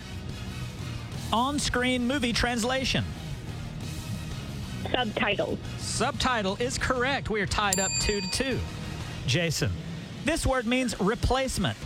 [1.32, 3.04] On screen movie translation.
[4.90, 5.58] Subtitles.
[5.78, 7.30] Subtitle is correct.
[7.30, 8.58] We are tied up two to two.
[9.26, 9.70] Jason.
[10.24, 11.76] This word means replacement.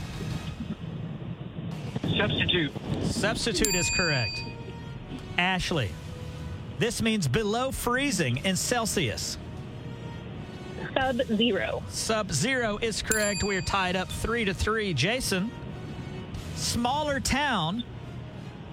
[2.17, 2.73] Substitute.
[3.03, 4.43] Substitute is correct.
[5.39, 5.91] Ashley.
[6.79, 9.39] This means below freezing in Celsius.
[10.95, 11.83] Sub zero.
[11.89, 13.43] Sub zero is correct.
[13.43, 14.95] We are tied up three to three.
[14.95, 15.51] Jason.
[16.55, 17.85] Smaller town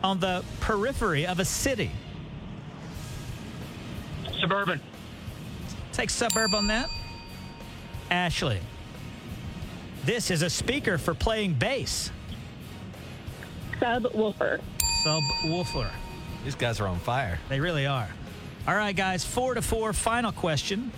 [0.04, 1.92] on the periphery of a city.
[4.44, 4.82] Suburban.
[5.94, 6.90] Take suburb on that.
[8.12, 8.60] Ashley.
[10.04, 12.12] This is a speaker for playing bass.
[13.80, 14.60] Subwoofer.
[15.06, 15.90] Subwoofer.
[16.44, 17.40] These guys are on fire.
[17.48, 18.10] They really are.
[18.68, 19.94] All right, guys, four to four.
[19.94, 20.92] Final question.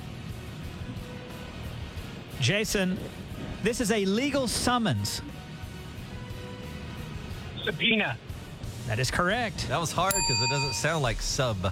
[2.39, 2.97] Jason,
[3.62, 5.21] this is a legal summons.
[7.63, 8.17] Subpoena.
[8.88, 9.67] That is correct.
[9.67, 11.71] That was hard because it doesn't sound like sub.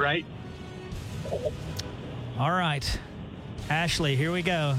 [0.00, 0.24] Right.
[2.38, 2.98] All right.
[3.68, 4.76] Ashley, here we go.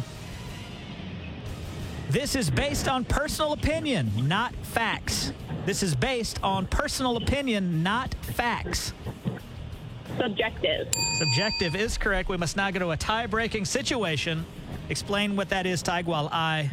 [2.10, 5.32] This is based on personal opinion, not facts.
[5.68, 8.94] This is based on personal opinion, not facts.
[10.18, 10.88] Subjective.
[11.20, 12.28] Subjective is correct.
[12.28, 14.44] We must now go to a tie breaking situation.
[14.90, 16.72] Explain what that is, Tige, while I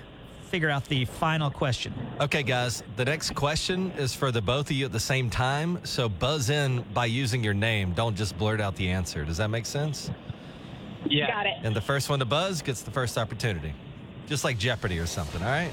[0.48, 1.94] figure out the final question.
[2.20, 5.78] Okay, guys, the next question is for the both of you at the same time.
[5.84, 7.92] So buzz in by using your name.
[7.92, 9.24] Don't just blurt out the answer.
[9.24, 10.10] Does that make sense?
[11.06, 11.28] Yeah.
[11.28, 11.54] Got it.
[11.62, 13.72] And the first one to buzz gets the first opportunity.
[14.26, 15.70] Just like Jeopardy or something, all right?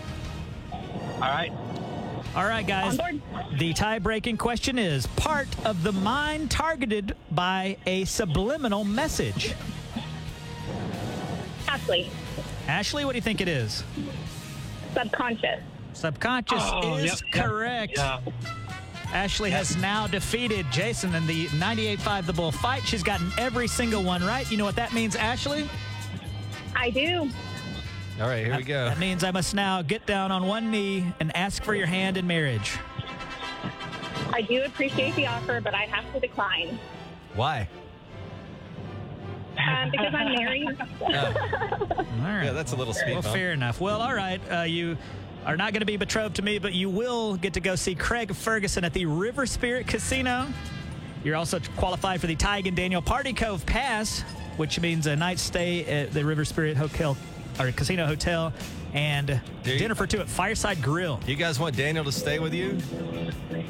[0.71, 1.51] All right.
[2.35, 2.99] All right, guys.
[2.99, 3.21] On
[3.57, 9.55] The tie breaking question is part of the mind targeted by a subliminal message.
[11.67, 12.09] Ashley.
[12.67, 13.83] Ashley, what do you think it is?
[14.95, 15.61] Subconscious.
[15.93, 17.93] Subconscious Oh, is yep, yep, correct.
[17.97, 18.19] Yeah.
[19.13, 22.83] Ashley has now defeated Jason in the 98.5 The Bull fight.
[22.85, 24.49] She's gotten every single one right.
[24.49, 25.69] You know what that means, Ashley?
[26.75, 27.29] I do.
[28.19, 28.85] All right, here we go.
[28.85, 32.17] That means I must now get down on one knee and ask for your hand
[32.17, 32.77] in marriage.
[34.33, 36.79] I do appreciate the offer, but I have to decline.
[37.35, 37.67] Why?
[39.57, 40.67] Um, because I'm married.
[41.01, 42.45] All right.
[42.45, 43.35] Yeah, that's a little speed Well, bump.
[43.35, 43.79] fair enough.
[43.79, 44.41] Well, all right.
[44.51, 44.97] Uh, you
[45.45, 47.93] are not going to be betrothed to me, but you will get to go see
[47.95, 50.47] Craig Ferguson at the River Spirit Casino.
[51.23, 54.21] You're also qualified for the Tige and Daniel Party Cove Pass,
[54.57, 57.15] which means a night stay at the River Spirit Hotel
[57.59, 58.51] or Casino Hotel
[58.93, 59.79] and Dude.
[59.79, 61.17] dinner for two at Fireside Grill.
[61.17, 62.77] Do you guys want Daniel to stay with you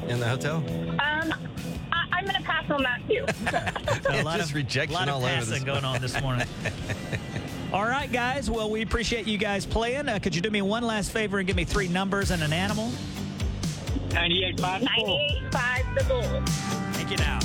[0.08, 0.56] in the hotel?
[1.00, 1.36] Um, I,
[2.12, 3.24] I'm going to pass on that too.
[4.18, 5.64] A lot Just of, rejection lot of all over passing this.
[5.64, 6.46] going on this morning.
[7.72, 8.50] all right, guys.
[8.50, 10.08] Well, we appreciate you guys playing.
[10.08, 12.52] Uh, could you do me one last favor and give me three numbers and an
[12.52, 12.90] animal?
[14.10, 14.86] 98.5.
[15.50, 16.42] 98.5 The Bull.
[16.92, 17.38] Thank you now.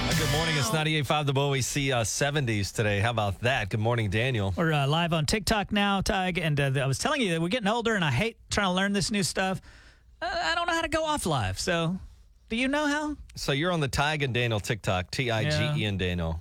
[0.00, 0.56] Uh, good morning.
[0.56, 1.50] It's 98.5 The Bull.
[1.50, 3.00] We see uh, 70s today.
[3.00, 3.68] How about that?
[3.68, 4.54] Good morning, Daniel.
[4.56, 7.48] We're uh, live on TikTok now, Tige, and uh, I was telling you that we're
[7.48, 9.60] getting older, and I hate trying to learn this new stuff.
[10.20, 11.58] Uh, I don't know how to go off live.
[11.58, 11.98] So,
[12.48, 13.16] do you know how?
[13.36, 16.40] So you're on the Tige and Daniel TikTok, T I G E and Daniel.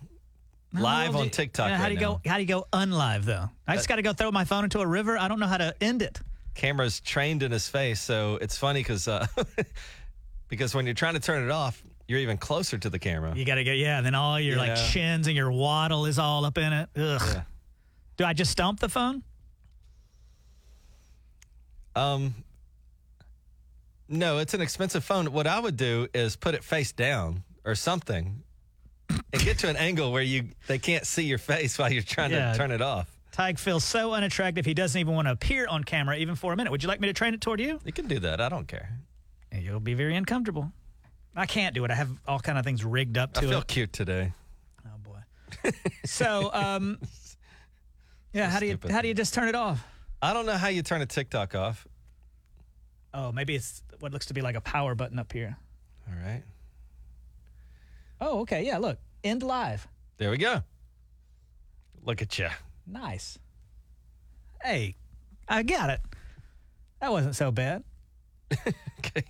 [0.74, 2.20] Live on TikTok yeah, how right do you now.
[2.24, 2.30] go?
[2.30, 3.50] How do you go unlive though?
[3.68, 5.18] I just got to go throw my phone into a river.
[5.18, 6.20] I don't know how to end it.
[6.56, 9.28] Camera's trained in his face, so it's funny because uh,
[10.50, 13.34] because when you're trying to turn it off, you're even closer to the camera.
[13.36, 14.02] You got to go, yeah.
[14.02, 16.90] Then all your like shins and your waddle is all up in it.
[16.96, 17.22] Ugh.
[17.24, 17.42] Yeah.
[18.18, 19.24] Do I just stomp the phone?
[21.96, 22.36] Um,
[24.10, 25.32] no, it's an expensive phone.
[25.32, 28.44] What I would do is put it face down or something,
[29.10, 32.32] and get to an angle where you they can't see your face while you're trying
[32.32, 32.52] Yeah.
[32.52, 33.10] to turn it off.
[33.34, 34.66] Tige feels so unattractive.
[34.66, 36.72] He doesn't even want to appear on camera even for a minute.
[36.72, 37.80] Would you like me to train it toward you?
[37.86, 38.42] You can do that.
[38.42, 38.98] I don't care.
[39.54, 40.72] You'll be very uncomfortable.
[41.36, 41.92] I can't do it.
[41.92, 43.44] I have all kind of things rigged up to it.
[43.44, 43.68] I to feel it.
[43.68, 44.34] cute today.
[44.86, 45.72] Oh boy.
[46.06, 46.98] so, um,
[48.34, 48.50] yeah.
[48.50, 48.92] How do you stupid.
[48.92, 49.86] how do you just turn it off?
[50.22, 51.86] I don't know how you turn a TikTok off.
[53.14, 55.58] Oh, maybe it's what looks to be like a power button up here.
[56.08, 56.44] All right,
[58.20, 58.64] Oh, okay.
[58.66, 58.78] Yeah.
[58.80, 59.88] Look, end live.
[60.18, 60.64] there we go.
[62.04, 62.48] Look at you.
[62.86, 63.38] Nice.
[64.64, 64.96] Hey,
[65.48, 66.02] I got it.
[67.02, 67.84] That wasn't so bad.
[69.00, 69.24] Okay.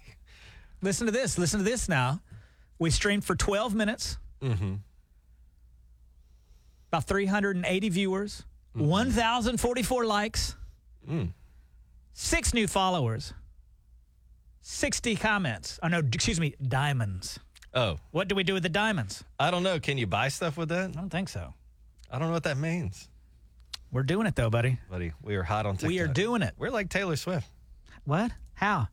[0.82, 1.38] Listen to this.
[1.38, 2.22] Listen to this now.
[2.80, 4.18] We streamed for 12 minutes.
[4.42, 4.76] Mm-hmm.
[6.90, 8.46] About 380 viewers.
[8.74, 10.56] 1,044 likes.
[11.10, 11.34] Mm.
[12.14, 13.34] Six new followers.
[14.70, 15.80] 60 comments.
[15.82, 17.40] Oh, no, excuse me, diamonds.
[17.74, 19.24] Oh, What do we do with the diamonds?
[19.40, 19.80] I don't know.
[19.80, 20.90] Can you buy stuff with that?
[20.90, 21.54] I don't think so.
[22.12, 23.08] I don't know what that means.
[23.94, 24.78] We're doing it though, buddy.
[24.90, 25.88] Buddy, we are hot on TikTok.
[25.88, 26.54] We are doing it.
[26.58, 27.48] We're like Taylor Swift.
[28.04, 28.32] What?
[28.56, 28.90] How?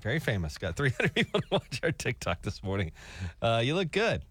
[0.00, 0.58] Very famous.
[0.58, 2.90] Got 300 people to watch our TikTok this morning.
[3.40, 4.22] Uh, you look good.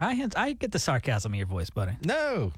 [0.00, 1.92] I I get the sarcasm in your voice, buddy.
[2.06, 2.52] No.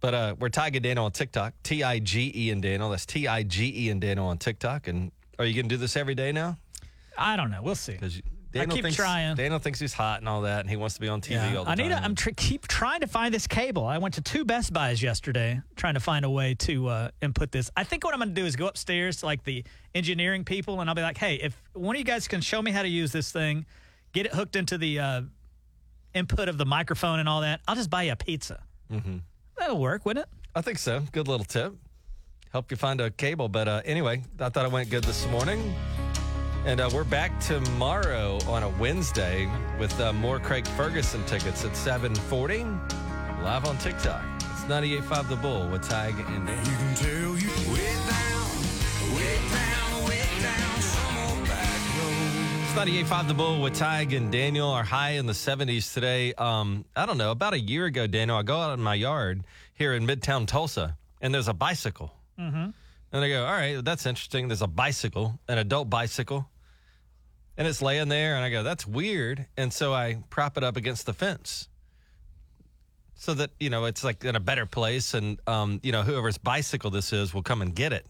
[0.00, 1.54] But uh, we're Tige and Daniel on TikTok.
[1.62, 2.90] T I G E and Daniel.
[2.90, 4.88] That's T I G E and Daniel on TikTok.
[4.88, 6.58] And are you going to do this every day now?
[7.16, 7.62] I don't know.
[7.62, 7.92] We'll see.
[7.92, 8.20] Because
[8.54, 9.36] I keep thinks, trying.
[9.36, 11.56] Daniel thinks he's hot and all that, and he wants to be on TV Yeah.
[11.56, 11.72] all the time.
[11.72, 11.88] I time.
[11.88, 11.92] need.
[11.94, 13.84] A, I'm tr- keep trying to find this cable.
[13.86, 17.50] I went to two Best Buys yesterday, trying to find a way to uh, input
[17.52, 17.70] this.
[17.76, 20.80] I think what I'm going to do is go upstairs to like the engineering people,
[20.80, 22.88] and I'll be like, "Hey, if one of you guys can show me how to
[22.88, 23.66] use this thing,
[24.12, 25.22] get it hooked into the uh,
[26.14, 28.62] input of the microphone and all that, I'll just buy you a pizza.
[28.92, 29.18] mm-hmm.
[29.58, 30.32] That'll work, wouldn't it?
[30.54, 31.02] I think so.
[31.12, 31.74] Good little tip.
[32.52, 33.48] Help you find a cable.
[33.48, 35.74] But uh, anyway, I thought it went good this morning.
[36.64, 41.76] And uh, we're back tomorrow on a Wednesday with uh, more Craig Ferguson tickets at
[41.76, 42.64] 740
[43.42, 44.24] live on TikTok.
[44.36, 47.35] It's 98.5 The Bull with Tige and Dan.
[52.76, 56.34] 98.5 The Bull with Tige and Daniel are high in the 70s today.
[56.34, 59.46] Um, I don't know, about a year ago, Daniel, I go out in my yard
[59.72, 62.12] here in Midtown Tulsa, and there's a bicycle.
[62.38, 62.68] Mm-hmm.
[63.12, 64.48] And I go, all right, that's interesting.
[64.48, 66.50] There's a bicycle, an adult bicycle,
[67.56, 68.34] and it's laying there.
[68.36, 69.46] And I go, that's weird.
[69.56, 71.68] And so I prop it up against the fence
[73.14, 75.14] so that, you know, it's like in a better place.
[75.14, 78.06] And, um, you know, whoever's bicycle this is will come and get it.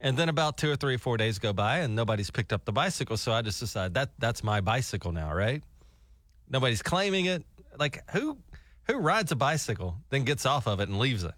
[0.00, 2.64] And then about two or three or four days go by and nobody's picked up
[2.64, 3.16] the bicycle.
[3.18, 5.62] So I just decide that that's my bicycle now, right?
[6.48, 7.44] Nobody's claiming it.
[7.78, 8.38] Like who
[8.84, 11.34] who rides a bicycle, then gets off of it and leaves it?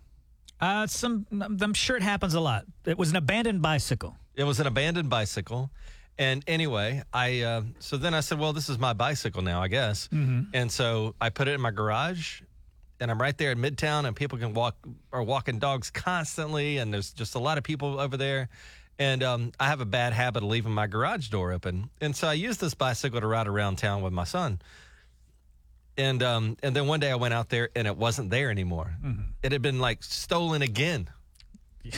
[0.60, 1.26] Uh, some.
[1.60, 2.64] I'm sure it happens a lot.
[2.86, 4.16] It was an abandoned bicycle.
[4.36, 5.70] It was an abandoned bicycle.
[6.18, 9.68] And anyway, I uh, so then I said, well, this is my bicycle now, I
[9.68, 10.08] guess.
[10.12, 10.46] Mhm.
[10.54, 12.42] And so I put it in my garage,
[13.02, 14.76] and I'm right there in Midtown, and people can walk
[15.12, 18.48] are walking dogs constantly, and there's just a lot of people over there.
[18.98, 22.28] And um, I have a bad habit of leaving my garage door open, and so
[22.28, 24.60] I use this bicycle to ride around town with my son.
[25.98, 28.94] And um, and then one day I went out there, and it wasn't there anymore.
[29.42, 31.10] It had been like stolen again.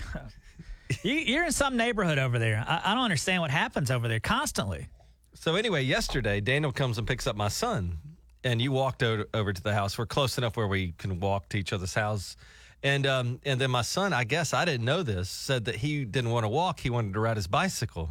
[1.03, 2.63] You, you're in some neighborhood over there.
[2.67, 4.89] I, I don't understand what happens over there constantly.
[5.35, 7.99] So anyway, yesterday Daniel comes and picks up my son,
[8.45, 9.99] and you walked over, over to the house.
[9.99, 12.37] We're close enough where we can walk to each other's house,
[12.83, 16.05] and um, and then my son, I guess I didn't know this, said that he
[16.05, 16.81] didn't want to walk.
[16.81, 18.11] He wanted to ride his bicycle,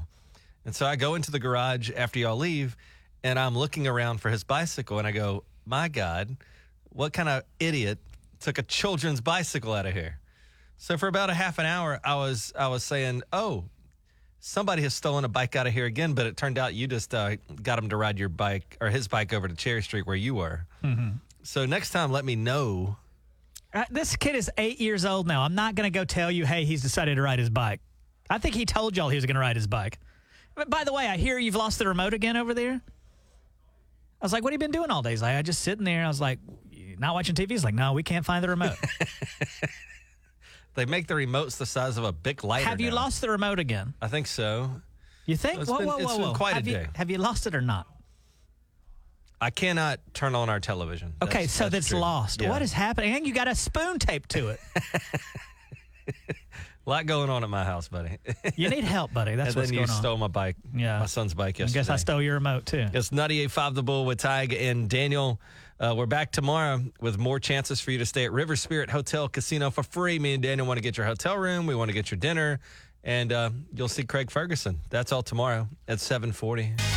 [0.65, 2.75] and so I go into the garage after y'all leave,
[3.23, 6.35] and I'm looking around for his bicycle, and I go, my God,
[6.89, 7.99] what kind of idiot
[8.39, 10.19] took a children's bicycle out of here?
[10.77, 13.65] So for about a half an hour, I was I was saying, oh,
[14.45, 17.15] somebody has stolen a bike out of here again, but it turned out you just
[17.15, 20.17] uh, got him to ride your bike or his bike over to Cherry Street where
[20.17, 20.65] you were.
[20.83, 21.11] Mm-hmm.
[21.43, 22.97] So next time, let me know.
[23.73, 25.43] Uh, this kid is eight years old now.
[25.43, 27.79] I'm not going to go tell you, hey, he's decided to ride his bike.
[28.29, 29.97] I think he told y'all he was going to ride his bike.
[30.55, 32.81] But by the way, I hear you've lost the remote again over there.
[34.21, 35.11] I was like, what have you been doing all day?
[35.11, 36.03] He's like, I just sitting there.
[36.03, 36.39] I was like,
[36.99, 37.51] not watching TV?
[37.51, 38.75] He's like, no, we can't find the remote.
[40.75, 42.67] They make the remotes the size of a big lighter.
[42.67, 42.95] have you now.
[42.95, 43.93] lost the remote again?
[44.01, 44.71] I think so.
[45.25, 45.61] You think?
[45.61, 46.33] It's whoa, been- whoa, it's whoa, been whoa.
[46.33, 46.87] quite a you, day.
[46.95, 47.87] have you lost it or not?
[49.39, 51.13] I cannot turn on our television.
[51.21, 52.41] Okay, That's- so that's that's lost.
[52.41, 52.49] Yeah.
[52.49, 53.13] What is happening?
[53.15, 54.59] And you got a spoon taped to it.
[56.07, 56.11] A
[56.85, 58.17] lot going on at my house, buddy.
[58.55, 59.35] You need help, buddy.
[59.35, 59.87] That's and what's then you on.
[59.87, 60.55] stole my bike.
[60.75, 60.99] Yeah.
[60.99, 62.87] my son's bike I guess I stole your remote too.
[62.93, 65.39] It's 98.5 The Bull with Tige and Daniel.
[65.79, 69.27] Uh, we're back tomorrow with more chances for you to stay at River Spirit Hotel
[69.27, 70.19] Casino for free.
[70.19, 71.65] Me and Daniel want to get your hotel room.
[71.65, 72.59] We want to get your dinner.
[73.03, 74.79] And uh, you'll see Craig Ferguson.
[74.89, 76.73] That's all tomorrow at 740.
[76.77, 76.92] If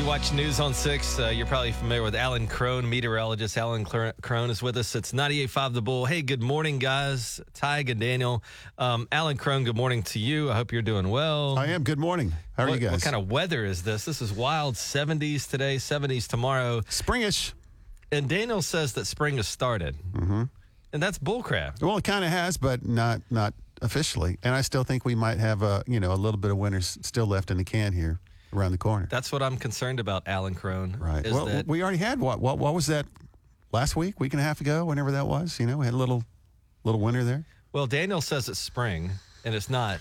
[0.00, 3.58] you watch News on 6, uh, you're probably familiar with Alan Crone, meteorologist.
[3.58, 4.94] Alan Cr- Crone is with us.
[4.94, 6.06] It's 98.5 The Bull.
[6.06, 7.38] Hey, good morning, guys.
[7.52, 8.42] Ty and Daniel.
[8.78, 10.50] Um, Alan Crone, good morning to you.
[10.50, 11.58] I hope you're doing well.
[11.58, 11.82] I am.
[11.82, 12.32] Good morning.
[12.56, 12.92] How are what, you guys?
[12.92, 14.06] What kind of weather is this?
[14.06, 16.80] This is wild 70s today, 70s tomorrow.
[16.82, 17.52] Springish.
[18.10, 19.96] And Daniel says that spring has started.
[20.12, 20.44] Mm-hmm.
[20.94, 21.82] And that's bullcrap.
[21.82, 24.38] Well, it kind of has, but not not officially.
[24.42, 26.80] And I still think we might have a you know a little bit of winter
[26.80, 28.18] still left in the can here
[28.52, 29.06] around the corner.
[29.10, 30.96] That's what I'm concerned about, Alan Crone.
[30.98, 31.24] Right.
[31.24, 33.06] Is Well, that we already had what what what was that
[33.72, 35.58] last week, week and a half ago, whenever that was.
[35.60, 36.24] You know, we had a little
[36.84, 37.44] little winter there.
[37.72, 39.10] well, Daniel says it's spring,
[39.44, 40.00] and it's not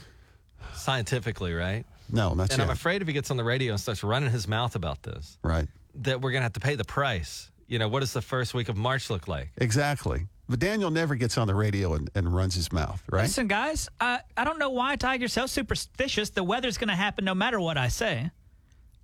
[0.73, 1.85] scientifically, right?
[2.11, 4.47] No, that's and I'm afraid if he gets on the radio and starts running his
[4.47, 5.67] mouth about this, Right.
[5.95, 7.51] that we're going to have to pay the price.
[7.67, 9.51] You know, what does the first week of March look like?
[9.57, 10.25] Exactly.
[10.47, 13.21] But Daniel never gets on the radio and, and runs his mouth, right?
[13.23, 16.31] Listen, guys, I, I don't know why Tiger's so superstitious.
[16.31, 18.31] The weather's going to happen no matter what I say.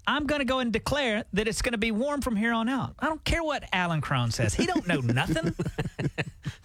[0.08, 2.70] I'm going to go and declare that it's going to be warm from here on
[2.70, 2.95] out.
[2.99, 4.53] I don't care what Alan Crone says.
[4.53, 5.56] He don't know nothing.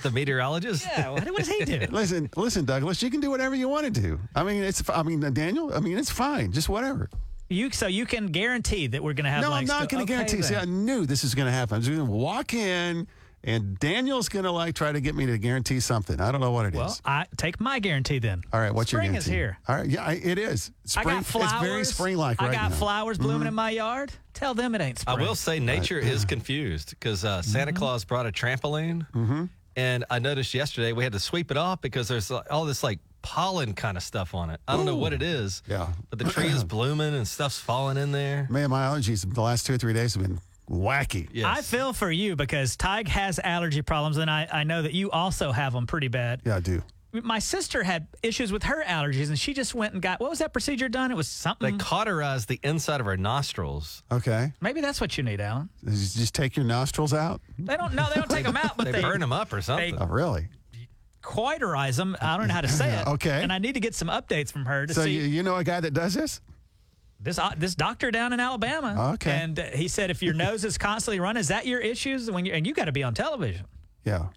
[0.02, 0.86] The meteorologist?
[0.86, 1.86] Yeah, what, what does he do?
[1.90, 3.02] Listen, listen, Douglas.
[3.02, 4.18] You can do whatever you want to do.
[4.34, 4.82] I mean, it's.
[4.88, 5.74] I mean, Daniel.
[5.74, 6.52] I mean, it's fine.
[6.52, 7.10] Just whatever.
[7.48, 9.42] You so you can guarantee that we're going to have.
[9.42, 10.42] no, like I'm not going to okay, guarantee.
[10.42, 11.76] See, I knew this is going to happen.
[11.76, 13.08] I'm just going to walk in,
[13.42, 16.20] and Daniel's going to like try to get me to guarantee something.
[16.20, 16.78] I don't know what it is.
[16.78, 18.42] Well, I take my guarantee then.
[18.52, 19.24] All right, what's Spring your guarantee?
[19.30, 19.58] Spring is here.
[19.68, 20.70] All right, yeah, I- it is.
[20.84, 21.52] Spring, I got flowers.
[21.52, 22.64] It's very spring-like I got now.
[22.68, 22.74] Mm-hmm.
[22.78, 24.12] flowers blooming in my yard.
[24.34, 25.18] Tell them it ain't spring.
[25.18, 29.06] I will say nature is confused because uh, Santa Claus brought a trampoline,
[29.76, 32.98] and I noticed yesterday we had to sweep it off because there's all this like
[33.22, 34.60] pollen kind of stuff on it.
[34.66, 35.62] I don't know what it is.
[35.68, 35.88] Yeah.
[36.08, 38.46] but the tree is blooming and stuff's falling in there.
[38.50, 40.40] Man, my allergies the last two or three days have been
[40.70, 41.28] wacky.
[41.32, 41.46] Yes.
[41.58, 45.10] I feel for you because Tige has allergy problems, and I, I know that you
[45.10, 46.42] also have them pretty bad.
[46.44, 46.82] Yeah, I do.
[47.12, 50.38] My sister had issues with her allergies, and she just went and got what was
[50.38, 51.10] that procedure done?
[51.10, 51.84] It was something they something.
[51.84, 54.04] cauterize the inside of her nostrils.
[54.12, 54.52] Okay.
[54.60, 55.70] Maybe that's what you need, Alan.
[55.84, 57.40] Just just take your nostrils out.
[57.58, 58.06] They don't know.
[58.08, 59.96] They don't take them out, but They, they, burn them up or something.
[59.98, 60.48] Oh, really?
[61.22, 62.16] cauterize them.
[62.20, 63.06] I don't know how to say it.
[63.06, 63.42] Okay.
[63.42, 65.56] And I need to get some updates from her to So see you, you know
[65.56, 66.40] a guy that does this?
[67.22, 69.12] This uh, this doctor down in Alabama.
[69.14, 69.30] Okay.
[69.30, 72.46] And uh, he said if your nose is constantly running, is that your issues when
[72.46, 73.66] you and you got to be on television?
[74.04, 74.28] Yeah.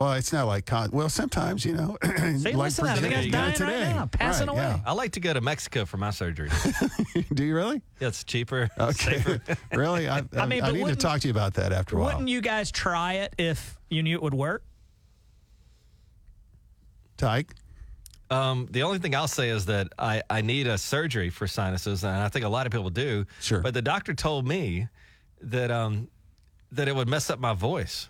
[0.00, 1.96] Well, it's not like con- well, sometimes you know.
[2.04, 2.96] See, like listen to that.
[3.00, 3.84] The today- guy's yeah, dying today.
[3.86, 4.82] right now, passing Right, away.
[4.86, 6.50] I like to go to Mexico for my surgery.
[7.34, 7.80] Do you really?
[7.98, 9.16] yeah, it's cheaper, Okay.
[9.22, 9.40] safer.
[9.72, 10.08] really?
[10.08, 12.08] I, I, mean, I need to talk to you about that after a while.
[12.10, 14.62] Wouldn't you guys try it if you knew it would work?
[17.16, 17.48] Tige?
[18.30, 22.04] Um, the only thing I'll say is that I, I need a surgery for sinuses,
[22.04, 23.24] and I think a lot of people do.
[23.40, 23.60] Sure.
[23.60, 24.88] But the doctor told me
[25.40, 26.08] that um,
[26.72, 28.08] that it would mess up my voice.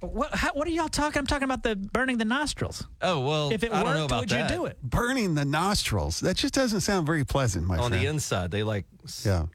[0.00, 1.18] What how, what are y'all talking?
[1.18, 2.86] I'm talking about the burning the nostrils.
[3.02, 4.50] Oh well, If it I don't know worked, about would that.
[4.50, 4.80] you do it?
[4.82, 6.20] Burning the nostrils.
[6.20, 8.02] That just doesn't sound very pleasant, my on friend.
[8.02, 8.50] the inside?
[8.50, 8.86] They like
[9.26, 9.46] Yeah.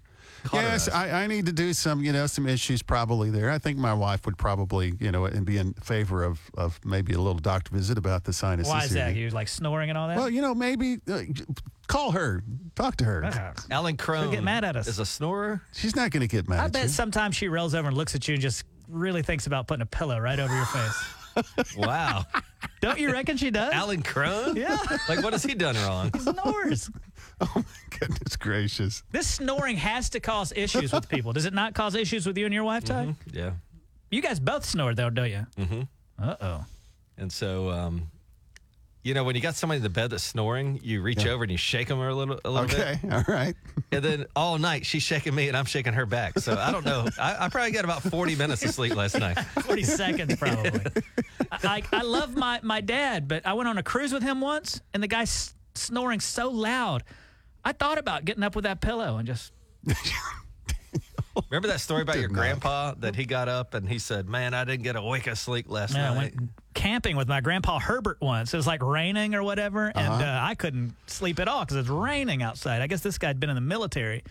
[0.46, 0.88] Cauterize.
[0.88, 3.50] Yes, I, I need to do some, you know, some issues probably there.
[3.52, 7.14] I think my wife would probably, you know, and be in favor of, of maybe
[7.14, 8.72] a little doctor visit about the sinuses.
[8.72, 9.14] Why is that?
[9.14, 9.26] here.
[9.26, 10.18] You like snoring and all that?
[10.18, 11.22] Well, you know, maybe uh,
[11.88, 12.44] call her,
[12.76, 13.26] talk to her.
[13.26, 13.52] Uh-huh.
[13.72, 14.88] Alan Crone get mad at us.
[14.88, 15.62] is a snorer.
[15.74, 16.90] She's not going to get mad I at bet you.
[16.90, 19.86] sometimes she rolls over and looks at you and just really thinks about putting a
[19.88, 21.04] pillow right over your face.
[21.78, 22.24] Wow,
[22.80, 23.74] Don't you reckon she does?
[23.74, 24.56] Alan Crone.
[24.56, 24.78] Yeah.
[25.10, 26.10] Like what has he done wrong?
[26.14, 26.90] He snores.
[27.42, 29.04] oh my goodness gracious!
[29.12, 31.34] This snoring has to cause issues with people.
[31.34, 33.16] Does it not cause issues with you and your wife, Ty?
[33.32, 33.52] Yeah.
[34.10, 35.46] You guys both snore though, don't you?
[35.58, 35.82] Mm-hmm.
[36.18, 36.66] Uh oh.
[37.18, 38.10] And so, um,
[39.04, 41.52] you know, when you got somebody in the bed that's snoring, you reach over and
[41.52, 42.80] you shake them a little, a little bit.
[42.80, 43.56] Okay, all right.
[43.92, 46.40] And then all night she's shaking me and I'm shaking her back.
[46.40, 47.08] So I don't know.
[47.20, 49.36] I, I probably got about 40 minutes of sleep last night.
[49.62, 50.82] 40 seconds probably.
[51.52, 54.82] I, I love my, my dad, but I went on a cruise with him once
[54.94, 57.04] and the guy's snoring so loud.
[57.66, 59.52] I thought about getting up with that pillow and just
[61.50, 62.36] Remember that story about your not.
[62.36, 65.38] grandpa that he got up and he said, "Man, I didn't get a wink of
[65.38, 68.54] sleep last Man, I night." went camping with my grandpa Herbert once.
[68.54, 71.90] It was like raining or whatever, and uh, I couldn't sleep at all because it's
[71.90, 72.82] raining outside.
[72.82, 74.24] I guess this guy'd been in the military.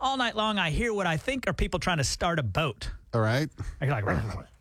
[0.00, 2.90] All night long, I hear what I think are people trying to start a boat.
[3.14, 3.48] All right.
[3.80, 4.04] I hear like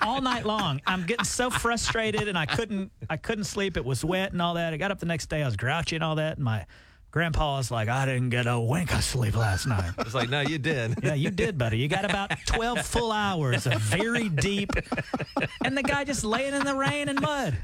[0.00, 0.80] all night long.
[0.86, 3.76] I'm getting so frustrated, and I couldn't I couldn't sleep.
[3.76, 4.72] It was wet and all that.
[4.72, 5.42] I got up the next day.
[5.42, 6.36] I was grouchy and all that.
[6.36, 6.66] And my
[7.10, 10.40] grandpa was like, "I didn't get a wink of sleep last night." It's like, no,
[10.40, 10.94] you did.
[11.02, 11.78] Yeah, you did, buddy.
[11.78, 14.70] You got about 12 full hours of very deep.
[15.64, 17.56] And the guy just laying in the rain and mud.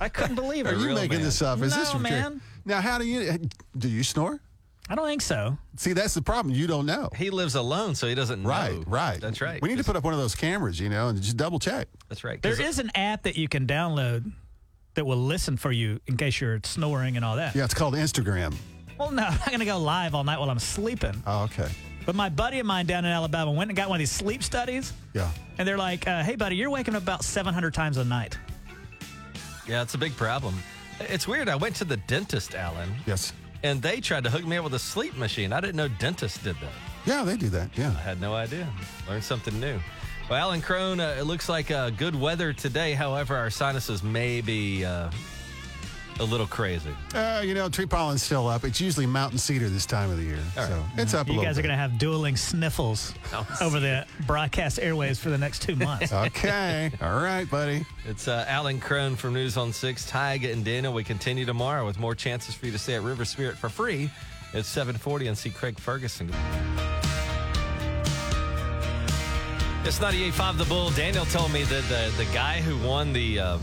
[0.00, 0.74] I couldn't believe it.
[0.74, 1.22] Are you making man.
[1.22, 1.60] this up?
[1.62, 2.40] Is No, this from man.
[2.64, 3.38] Now, how do you
[3.76, 3.88] do?
[3.88, 4.40] You snore?
[4.88, 5.58] I don't think so.
[5.76, 6.54] See, that's the problem.
[6.54, 7.10] You don't know.
[7.14, 8.84] He lives alone, so he doesn't Right, know.
[8.86, 9.20] right.
[9.20, 9.60] That's right.
[9.60, 11.88] We need to put up one of those cameras, you know, and just double check.
[12.08, 12.40] That's right.
[12.40, 14.32] There is an app that you can download
[14.94, 17.54] that will listen for you in case you're snoring and all that.
[17.54, 18.54] Yeah, it's called Instagram.
[18.98, 21.22] Well, no, I'm not going to go live all night while I'm sleeping.
[21.26, 21.68] Oh, okay.
[22.06, 24.42] But my buddy of mine down in Alabama went and got one of these sleep
[24.42, 24.94] studies.
[25.12, 25.30] Yeah.
[25.58, 28.38] And they're like, uh, hey, buddy, you're waking up about 700 times a night.
[29.66, 30.54] Yeah, it's a big problem.
[31.00, 31.48] It's weird.
[31.50, 33.34] I went to the dentist, Alan, Yes.
[33.62, 35.52] And they tried to hook me up with a sleep machine.
[35.52, 36.72] I didn't know dentists did that.
[37.06, 37.76] Yeah, they do that.
[37.76, 37.90] Yeah.
[37.90, 38.68] I had no idea.
[39.08, 39.78] Learned something new.
[40.28, 42.92] Well, Alan Crone, uh, it looks like uh, good weather today.
[42.92, 45.10] However, our sinuses may be uh,
[46.20, 46.90] a little crazy.
[47.14, 48.64] Uh, you know, tree pollen's still up.
[48.64, 50.40] It's usually mountain cedar this time of the year.
[50.54, 53.14] So it's up a You little guys are going to have dueling sniffles
[53.60, 56.12] over the broadcast airways for the next two months.
[56.12, 56.90] Okay.
[57.02, 57.84] All right, buddy.
[58.06, 60.10] It's uh, Alan Crone from News on 6.
[60.10, 63.24] Tige and Dana, we continue tomorrow with more chances for you to stay at River
[63.24, 64.10] Spirit for free.
[64.54, 66.32] It's 740 and see Craig Ferguson.
[69.84, 70.90] It's 98.5 The Bull.
[70.90, 73.60] Daniel told me that the, the guy who won the um,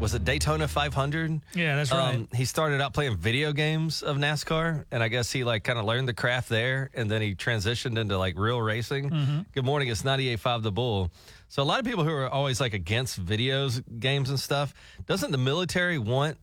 [0.00, 1.40] was it Daytona 500?
[1.54, 2.26] Yeah, that's right.
[2.34, 5.84] he started out playing video games of NASCAR, and I guess he like kind of
[5.86, 9.10] learned the craft there, and then he transitioned into like real racing.
[9.10, 9.46] Mhm.
[9.52, 11.10] Good morning, it's 98.5 The Bull.
[11.48, 14.74] So a lot of people who are always like against videos games and stuff,
[15.06, 16.36] doesn't the military want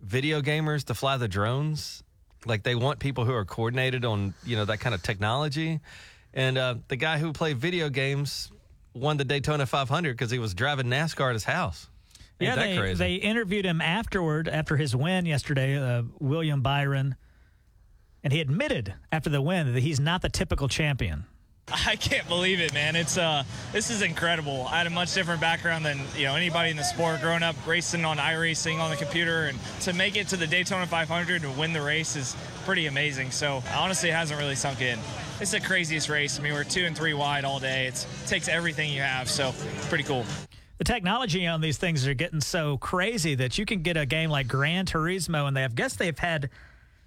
[0.00, 2.02] video gamers to fly the drones?
[2.46, 5.80] Like they want people who are coordinated on you know that kind of technology.
[6.32, 8.50] And uh, the guy who played video games
[8.94, 11.88] won the Daytona 500 because he was driving NASCAR at his house.
[12.40, 12.98] Ain't yeah, that they, crazy?
[12.98, 17.14] they interviewed him afterward, after his win yesterday, uh, William Byron,
[18.24, 21.26] and he admitted after the win that he's not the typical champion.
[21.86, 22.94] I can't believe it, man.
[22.94, 24.66] It's uh, this is incredible.
[24.68, 27.20] I had a much different background than you know anybody in the sport.
[27.22, 30.86] Growing up racing on iRacing on the computer, and to make it to the Daytona
[30.86, 33.30] 500 and win the race is pretty amazing.
[33.30, 34.98] So honestly, it hasn't really sunk in.
[35.40, 36.38] It's the craziest race.
[36.38, 37.86] I mean, we're two and three wide all day.
[37.86, 40.24] It's, it takes everything you have, so it's pretty cool.
[40.78, 44.30] The technology on these things are getting so crazy that you can get a game
[44.30, 46.50] like Gran Turismo, and they have guess they've had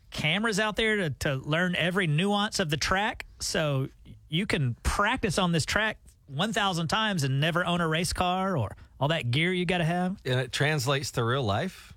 [0.10, 3.26] cameras out there to, to learn every nuance of the track.
[3.40, 3.90] So
[4.30, 5.98] you can practice on this track
[6.28, 9.86] 1,000 times and never own a race car or all that gear you got to
[9.86, 10.18] have.
[10.26, 11.94] and it translates to real life.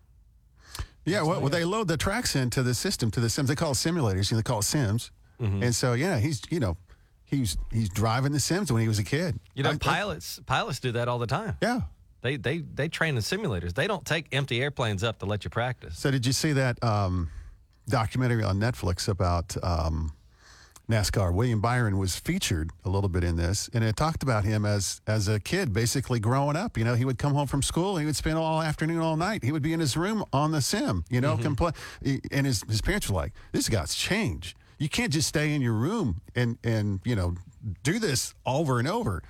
[1.05, 3.49] Yeah, well, well, they load the tracks into the system to the Sims.
[3.49, 4.31] They call it simulators.
[4.31, 5.11] You know, they call it Sims.
[5.41, 5.63] Mm-hmm.
[5.63, 6.77] And so, yeah, he's you know,
[7.31, 9.39] he's he's driving the Sims when he was a kid.
[9.55, 11.57] You know, I- I- pilots pilots do that all the time.
[11.63, 11.83] Yeah.
[12.23, 13.73] They they they train in simulators.
[13.75, 15.99] They don't take empty airplanes up to let you practice.
[15.99, 17.31] So, did you see that um,
[17.89, 20.13] documentary on Netflix about um,
[20.91, 21.33] NASCAR?
[21.33, 25.01] William Byron was featured a little bit in this, and it talked about him as
[25.07, 26.77] as a kid, basically growing up.
[26.77, 29.43] You know, he would come home from school, he would spend all afternoon, all night.
[29.43, 31.05] He would be in his room on the sim.
[31.09, 31.75] You know, compl-
[32.31, 34.59] and his his parents were like, "This guy's changed.
[34.81, 37.37] You can't just stay in your room and and you know
[37.85, 39.23] do this over and over."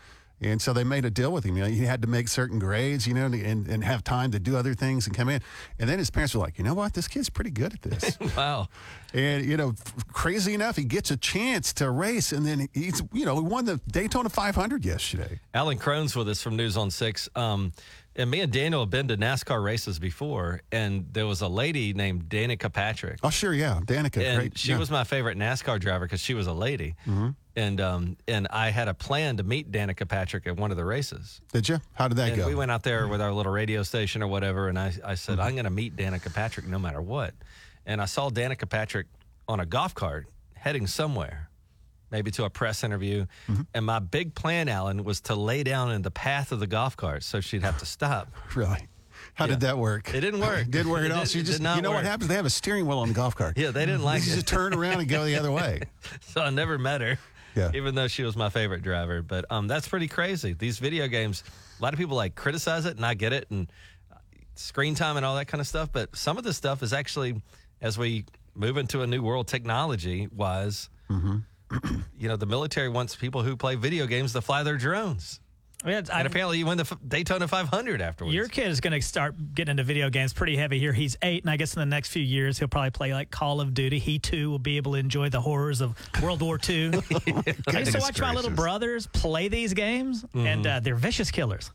[0.42, 1.56] And so they made a deal with him.
[1.56, 4.38] You know, he had to make certain grades, you know, and, and have time to
[4.38, 5.42] do other things and come in.
[5.78, 6.94] And then his parents were like, you know what?
[6.94, 8.18] This kid's pretty good at this.
[8.36, 8.68] wow.
[9.12, 9.74] And, you know,
[10.12, 12.32] crazy enough, he gets a chance to race.
[12.32, 15.40] And then he's, you know, he won the Daytona 500 yesterday.
[15.52, 17.28] Alan Crone's with us from News on Six.
[17.36, 17.72] Um,
[18.20, 21.92] and me and Daniel have been to NASCAR races before, and there was a lady
[21.94, 23.18] named Danica Patrick.
[23.22, 23.54] Oh, sure.
[23.54, 23.80] Yeah.
[23.84, 24.22] Danica.
[24.22, 24.58] and great.
[24.58, 24.78] she yeah.
[24.78, 26.94] was my favorite NASCAR driver because she was a lady.
[27.06, 27.34] Mhm.
[27.56, 30.84] And um, and I had a plan to meet Danica Patrick at one of the
[30.84, 31.40] races.
[31.52, 31.80] Did you?
[31.94, 32.46] How did that and go?
[32.46, 35.40] We went out there with our little radio station or whatever, and I, I said,
[35.40, 37.34] I'm going to meet Danica Patrick no matter what.
[37.86, 39.08] And I saw Danica Patrick
[39.48, 41.49] on a golf cart heading somewhere,
[42.10, 43.26] maybe to a press interview.
[43.74, 46.96] And my big plan, Alan, was to lay down in the path of the golf
[46.96, 48.28] cart so she'd have to stop.
[48.54, 48.88] Really?
[49.34, 50.12] How did that work?
[50.12, 50.66] It didn't work.
[50.70, 51.24] didn't work at all.
[51.24, 52.28] So you just, you know what happens?
[52.28, 53.56] They have a steering wheel on the golf cart.
[53.56, 54.34] Yeah, they didn't like you it.
[54.36, 55.82] just turn around and go the other way.
[56.20, 57.18] so I never met her.
[57.54, 57.70] Yeah.
[57.74, 59.22] Even though she was my favorite driver.
[59.22, 60.52] But um, that's pretty crazy.
[60.52, 61.42] These video games,
[61.78, 63.70] a lot of people like criticize it, and I get it, and
[64.12, 64.16] uh,
[64.54, 65.90] screen time and all that kind of stuff.
[65.92, 67.40] But some of this stuff is actually,
[67.80, 70.88] as we move into a new world technology wise,
[72.18, 75.40] you know, the military wants people who play video games to fly their drones.
[75.82, 78.34] Yeah, it's- and I- apparently you win the Daytona 500 afterwards.
[78.34, 80.92] Your kid is going to start getting into video games pretty heavy here.
[80.92, 83.62] He's eight, and I guess in the next few years he'll probably play like Call
[83.62, 83.98] of Duty.
[83.98, 86.88] He too will be able to enjoy the horrors of World War II.
[86.90, 90.76] I used to Goodness watch my little brothers play these games, and Mhm.
[90.76, 91.70] uh, they're vicious killers.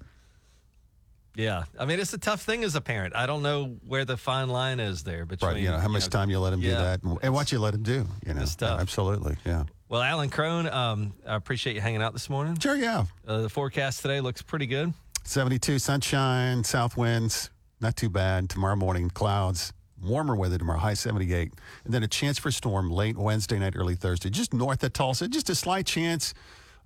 [1.35, 1.63] Yeah.
[1.79, 3.15] I mean, it's a tough thing as a parent.
[3.15, 5.61] I don't know where the fine line is there between Right.
[5.63, 7.73] You know, how much time you let him do that and, and what you let
[7.73, 8.07] him do.
[8.25, 8.79] You know, It's tough.
[8.79, 9.35] absolutely.
[9.45, 9.63] Yeah.
[9.87, 12.57] Well, Alan Crone, um, I appreciate you hanging out this morning.
[12.59, 13.05] Sure, yeah.
[13.27, 14.93] Uh, the forecast today looks pretty good.
[15.25, 18.49] 72 sunshine, south winds, not too bad.
[18.49, 21.53] Tomorrow morning, clouds, warmer weather tomorrow, high 78.
[21.83, 25.27] And then a chance for storm late Wednesday night, early Thursday, just north of Tulsa,
[25.27, 26.33] just a slight chance.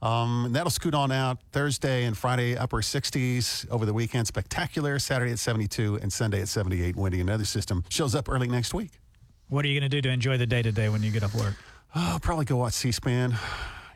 [0.01, 4.27] Um, and that'll scoot on out Thursday and Friday, upper 60s over the weekend.
[4.27, 4.97] Spectacular.
[4.99, 6.95] Saturday at 72 and Sunday at 78.
[6.95, 7.19] Windy.
[7.19, 8.91] Another system shows up early next week.
[9.49, 11.33] What are you going to do to enjoy the day today when you get up
[11.33, 11.55] work?
[11.95, 13.35] Oh, I'll probably go watch C SPAN.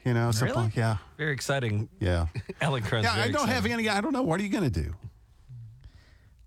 [0.05, 0.65] You know, something Really?
[0.67, 0.97] like, yeah.
[1.17, 1.87] Very exciting.
[1.99, 2.25] Yeah.
[2.61, 4.21] Alan Crone's Yeah, I don't have any, I don't know.
[4.23, 4.93] What are you going to do?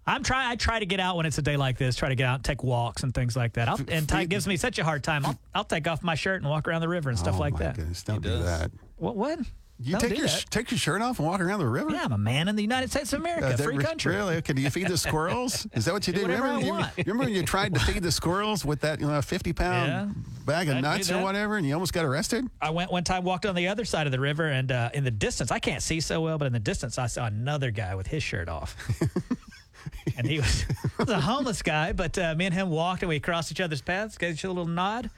[0.09, 0.51] I'm try.
[0.51, 1.97] I try to get out when it's a day like this.
[1.97, 3.68] Try to get out and take walks and things like that.
[3.68, 5.24] I'll, and Ty gives me such a hard time.
[5.26, 7.55] I'll, I'll take off my shirt and walk around the river and stuff Oh, like
[7.55, 7.76] my that.
[7.76, 8.70] Goodness, don't do that.
[8.99, 9.16] What?
[9.16, 9.38] What?
[9.79, 10.47] You Don't take your that.
[10.51, 11.91] take your shirt off and walk around the river?
[11.91, 14.14] Yeah, I'm a man in the United States of America, Uh, free re- country.
[14.16, 14.37] Really?
[14.37, 14.55] Okay.
[14.55, 15.66] Do you feed the squirrels?
[15.74, 16.29] Is that what you Do did?
[16.31, 16.97] whatever remember, I you, want.
[16.97, 20.09] remember when you tried to feed the squirrels with that you know, 50 pound Yeah.
[20.47, 22.47] bag of I'd nuts or whatever, and you almost got arrested?
[22.62, 25.05] I went one time, walked on the other side of the river, and uh, in
[25.05, 27.95] the distance, I can't see so well, but in the distance, I saw another guy
[27.97, 28.74] with his shirt off.
[30.16, 30.64] and he was,
[30.99, 33.83] was a homeless guy, but uh, me and him walked and we crossed each other's
[33.83, 35.11] paths, gave each other a little nod.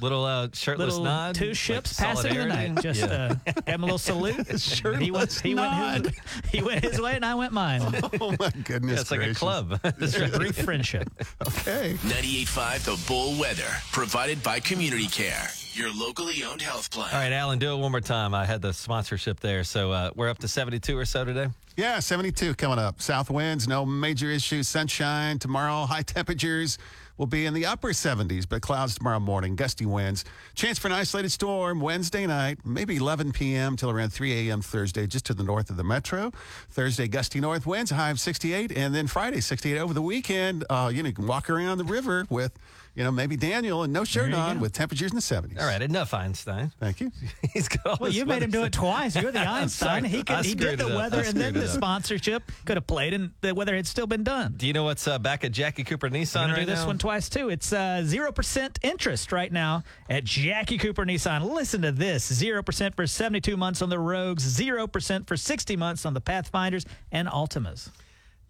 [0.00, 1.34] Little uh, shirtless little nod.
[1.36, 2.72] two like ships passing in the solidarity.
[2.74, 2.82] night.
[2.82, 3.06] Just Yeah.
[3.46, 4.34] uh, gave him a little salute.
[5.00, 6.14] he went, he, went his,
[6.50, 7.82] he went his way, and I went mine.
[8.20, 8.94] Oh my goodness!
[8.94, 9.78] Yeah, it's like a club.
[9.84, 11.08] It's a brief friendship.
[11.46, 11.94] Okay.
[12.02, 17.12] 98.5 The Bull Weather, provided by Community Care, your locally owned health plan.
[17.12, 18.34] All right, Alan, do it one more time.
[18.34, 19.64] I had the sponsorship there.
[19.64, 21.48] So uh, we're up to 72 or so today.
[21.76, 23.00] Yeah, 72 coming up.
[23.02, 24.68] South winds, no major issues.
[24.68, 25.86] Sunshine tomorrow.
[25.86, 26.78] High temperatures
[27.16, 29.56] will be in the upper 70s, but clouds tomorrow morning.
[29.56, 30.24] Gusty winds.
[30.54, 33.76] Chance for an isolated storm Wednesday night, maybe 11 p.m.
[33.76, 34.62] till around 3 a.m.
[34.62, 36.32] Thursday, just to the north of the metro.
[36.70, 40.64] Thursday, gusty north winds, high of 68, and then Friday, 68 over the weekend.
[40.68, 42.58] Uh, you know, you can walk around the river with,
[42.94, 44.62] you know, maybe Daniel and no shirt you on go.
[44.62, 45.60] with temperatures in the 70s.
[45.60, 46.72] All right, enough Einstein.
[46.78, 47.10] Thank you.
[47.52, 49.16] He's got all Well, you made him do it twice.
[49.16, 50.04] You're the I'm Einstein.
[50.04, 51.68] He could, he did the weather and then the up.
[51.70, 52.42] sponsorship.
[52.64, 54.54] Could have played, and the weather had still been done.
[54.56, 56.80] Do you know what's uh, back at Jackie Cooper I'm Nissan gonna right do this
[56.80, 56.86] now?
[56.86, 57.48] one twice too.
[57.48, 61.42] It's uh, zero percent interest right now at Jackie Cooper Nissan.
[61.52, 65.76] Listen to this: zero percent for 72 months on the Rogues, zero percent for 60
[65.76, 67.90] months on the Pathfinders and Altimas.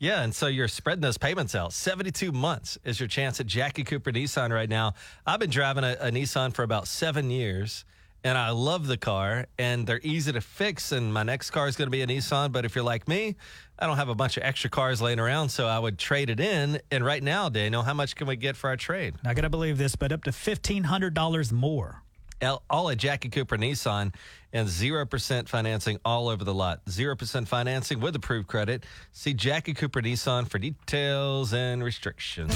[0.04, 1.72] Yeah, and so you're spreading those payments out.
[1.72, 4.92] 72 months is your chance at Jackie Cooper Nissan right now.
[5.26, 7.86] I've been driving a, a Nissan for about seven years,
[8.22, 10.92] and I love the car, and they're easy to fix.
[10.92, 12.52] And my next car is going to be a Nissan.
[12.52, 13.36] But if you're like me,
[13.78, 16.38] I don't have a bunch of extra cars laying around, so I would trade it
[16.38, 16.82] in.
[16.90, 19.14] And right now, Daniel, how much can we get for our trade?
[19.24, 22.03] Not gonna believe this, but up to fifteen hundred dollars more.
[22.44, 24.14] All- at Jackie Cooper Nissan
[24.52, 26.84] and 0% financing all over the lot.
[26.86, 28.84] 0% financing with approved credit.
[29.12, 32.54] See Jackie Cooper Nissan for details and restrictions.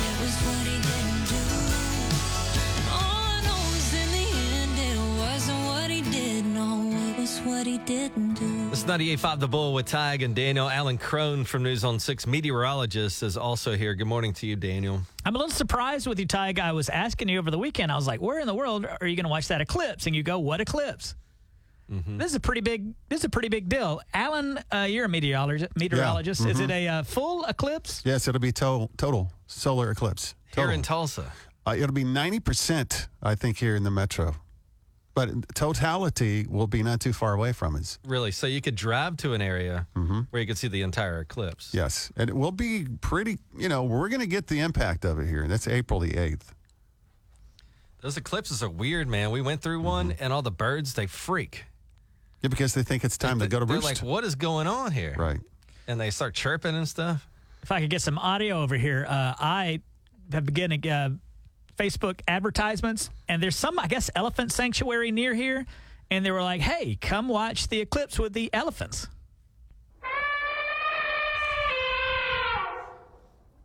[7.86, 10.68] This is 98.5 The Bull with Tige and Daniel.
[10.68, 13.94] Alan Crone from News on 6 meteorologist is also here.
[13.94, 15.02] Good morning to you, Daniel.
[15.24, 16.58] I'm a little surprised with you, Tige.
[16.58, 17.92] I was asking you over the weekend.
[17.92, 20.14] I was like, "Where in the world are you going to watch that eclipse?" And
[20.16, 21.14] you go, "What eclipse?"
[21.90, 22.18] Mm-hmm.
[22.18, 22.94] This is a pretty big.
[23.08, 24.00] This is a pretty big deal.
[24.12, 25.74] Alan, uh, you're a meteorologist.
[25.76, 26.44] Meteorologist.
[26.46, 28.02] Is it a uh, full eclipse?
[28.04, 30.34] Yes, it'll be to- total solar eclipse.
[30.54, 30.70] Here Total.
[30.74, 31.32] in Tulsa.
[31.66, 34.34] Uh, it'll be 90%, I think, here in the metro.
[35.18, 37.98] But totality will be not too far away from us.
[38.06, 38.30] Really?
[38.30, 40.20] So you could drive to an area Mm-hmm.
[40.30, 41.74] where you could see the entire eclipse.
[41.74, 42.12] Yes.
[42.16, 45.26] And it will be pretty, you know, we're going to get the impact of it
[45.26, 45.48] here.
[45.48, 46.52] That's April the 8th.
[48.00, 49.32] Those eclipses are weird, man.
[49.32, 50.22] We went through one, Mm-hmm.
[50.22, 51.64] and all the birds they freak.
[52.42, 53.84] Yeah, because they think it's time to go to They're roost.
[53.86, 55.40] like, "What is going on here?" right.
[55.88, 57.26] And they start chirping and stuff.
[57.64, 59.80] If I could get some audio over here, uh, I
[60.32, 61.10] have been getting uh,
[61.78, 65.64] Facebook advertisements, and there's some, I guess, elephant sanctuary near here,
[66.10, 69.08] and they were like, "Hey, come watch the eclipse with the elephants."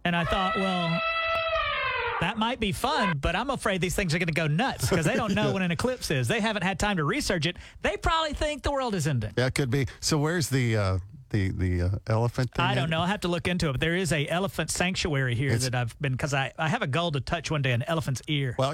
[0.05, 1.01] And I thought, well,
[2.19, 5.05] that might be fun, but I'm afraid these things are going to go nuts because
[5.05, 6.27] they don't know what an eclipse is.
[6.27, 7.55] They haven't had time to research it.
[7.81, 9.31] They probably think the world is ending.
[9.37, 9.87] Yeah, it could be.
[10.01, 10.97] So where's the uh,
[11.33, 12.63] the the uh, elephant thing?
[12.63, 13.01] I don't know.
[13.01, 13.73] I'll have to look into it.
[13.73, 16.81] But there is a elephant sanctuary here It's- that I've been because I, I have
[16.81, 18.55] a goal to touch one day an elephant's ear.
[18.57, 18.73] Well,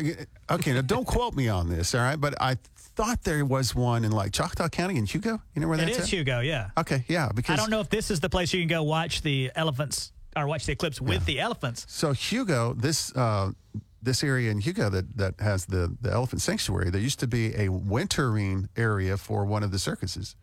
[0.51, 2.19] okay, now don't quote me on this, all right?
[2.19, 5.41] But I thought there was one in like Choctaw County in Hugo.
[5.55, 6.09] You know where that's is at?
[6.09, 6.69] Hugo, yeah.
[6.77, 9.23] Okay, yeah, because I don't know if this is the place you can go watch
[9.23, 11.85] the elephants or watch the eclipse with the elephants.
[11.89, 13.51] So Hugo, this uh,
[14.01, 17.55] this area in Hugo that that has the the elephant sanctuary, there used to be
[17.55, 20.35] a wintering area for one of the circuses.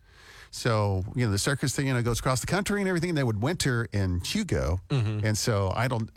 [0.57, 3.15] So you know the circus thing, you know, goes across the country and everything.
[3.15, 6.11] They would winter in Hugo, and so I don't.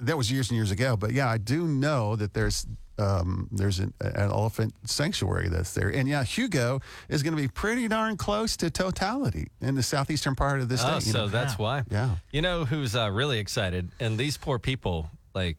[0.00, 2.66] That was years and years ago, but yeah, I do know that there's.
[2.98, 7.48] Um, there's an, an elephant sanctuary that's there, and yeah, Hugo is going to be
[7.48, 10.90] pretty darn close to totality in the southeastern part of the state.
[10.90, 11.28] Oh, you so know.
[11.28, 11.84] that's why.
[11.90, 12.16] Yeah.
[12.30, 13.90] You know who's uh, really excited?
[13.98, 15.56] And these poor people, like,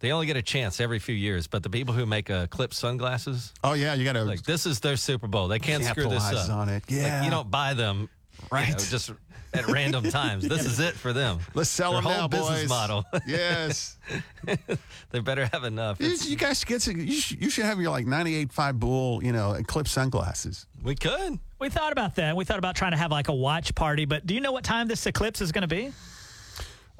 [0.00, 1.46] they only get a chance every few years.
[1.46, 4.66] But the people who make uh, clip sunglasses, Oh yeah, you got to like, this
[4.66, 5.48] is their Super Bowl.
[5.48, 6.56] They can't screw this Capitalize up.
[6.56, 6.72] on it.
[6.74, 7.24] Like, Yeah.
[7.24, 8.08] you don't buy them,
[8.52, 8.68] right?
[8.68, 8.78] Right.
[8.90, 9.10] just
[9.54, 10.46] at random times.
[10.46, 11.38] This is it for them.
[11.54, 12.68] Let's sell Their them whole now, business boys.
[12.68, 13.04] model.
[13.26, 13.96] yes.
[15.10, 15.98] they better have enough.
[16.00, 18.78] You, It's- you guys should get some, you, should, you should have your like 98.5
[18.78, 20.66] bull, you know, Eclipse sunglasses.
[20.82, 21.38] we could.
[21.58, 22.36] We thought about that.
[22.36, 24.64] We thought about trying to have like a watch party, but do you know what
[24.64, 25.92] time this eclipse is going to be?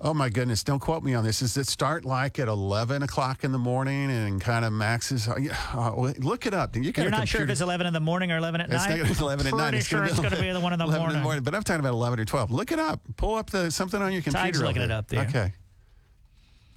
[0.00, 0.62] Oh my goodness!
[0.62, 1.40] Don't quote me on this.
[1.40, 5.26] Does it start like at 11 o'clock in the morning and kind of maxes?
[5.26, 6.76] Uh, yeah, well, look it up.
[6.76, 8.70] You got You're a not sure if it's 11 in the morning or 11 at
[8.72, 9.00] It's night?
[9.00, 9.60] It's 11 at night.
[9.60, 11.16] Pretty It's sure gonna it's going to be the one in the 11 morning.
[11.16, 11.42] in the morning.
[11.42, 12.52] But I'm talking about 11 or 12.
[12.52, 13.00] Look it up.
[13.16, 14.46] Pull up the something on your computer.
[14.46, 15.24] Tige's looking it up there.
[15.26, 15.52] Okay.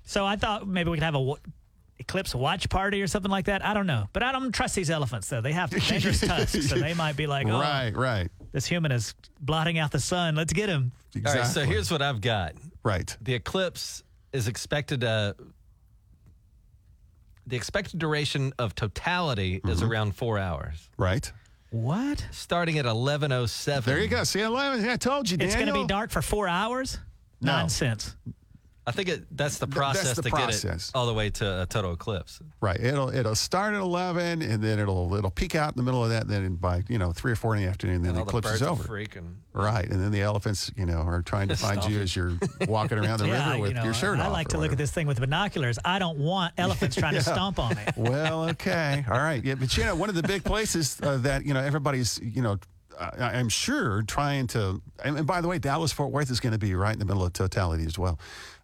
[0.03, 1.34] So I thought maybe we could have a
[1.99, 3.63] eclipse watch party or something like that.
[3.63, 5.41] I don't know, but I don't trust these elephants though.
[5.41, 9.13] They have dangerous tusks, so they might be like, "Oh, Right, right, this human is
[9.39, 10.36] blotting out the sun.
[10.36, 10.91] Let's get him."
[11.24, 11.45] All right.
[11.45, 12.53] So here's what I've got.
[12.84, 13.15] Right.
[13.21, 14.03] The eclipse
[14.34, 15.36] is expected to
[17.47, 19.91] the expected duration of totality is Mm-hmm.
[19.91, 20.89] around four hours.
[20.97, 21.32] Right.
[21.71, 22.25] What?
[22.32, 23.84] Starting at 11.07.
[23.84, 24.23] There you go.
[24.23, 24.88] See, 11.
[24.88, 26.99] I told you, It's going to be dark for four hours?
[27.41, 27.53] No.
[27.53, 28.15] Nonsense.
[28.88, 30.63] I think it, that's the Th- that's process the to process.
[30.63, 32.39] get it all the way to a total eclipse.
[32.61, 32.79] Right.
[32.79, 36.09] It'll it'll start at 11, and then it'll it'll peak out in the middle of
[36.09, 36.23] that.
[36.23, 38.25] And then by you know three or four in the afternoon, then And the all
[38.25, 38.84] the eclipse birds is are over.
[38.84, 39.36] freaking.
[39.53, 39.88] Right.
[39.88, 42.34] And then the elephants, you know, are trying to find you as you're
[42.67, 44.21] walking around the yeah, river with you know, your shirt on.
[44.21, 44.34] I off.
[44.34, 45.77] like or to look at this thing with binoculars.
[45.86, 47.84] I don't want elephants trying to stomp on me.
[47.97, 51.45] well, okay, all right, yeah, but you know, one of the big places uh, that
[51.45, 52.57] you know everybody's, you know,
[52.99, 54.82] I, I'm sure trying to.
[55.03, 57.05] And, and by the way, Dallas Fort Worth is going to be right in the
[57.05, 58.19] middle of totality as well.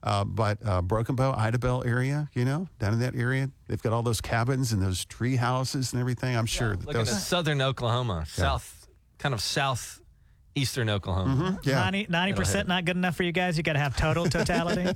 [0.07, 3.91] Uh, but uh, Broken Bow, Idabel area, you know, down in that area, they've got
[3.91, 6.33] all those cabins and those tree houses and everything.
[6.37, 7.23] I'm sure that Look at those.
[7.25, 8.87] southern Oklahoma, south,
[9.17, 11.59] kind of southeastern Oklahoma.
[11.63, 11.89] Yeah.
[12.07, 13.57] 90 percent not good enough for you guys.
[13.57, 14.85] You got to have total totality.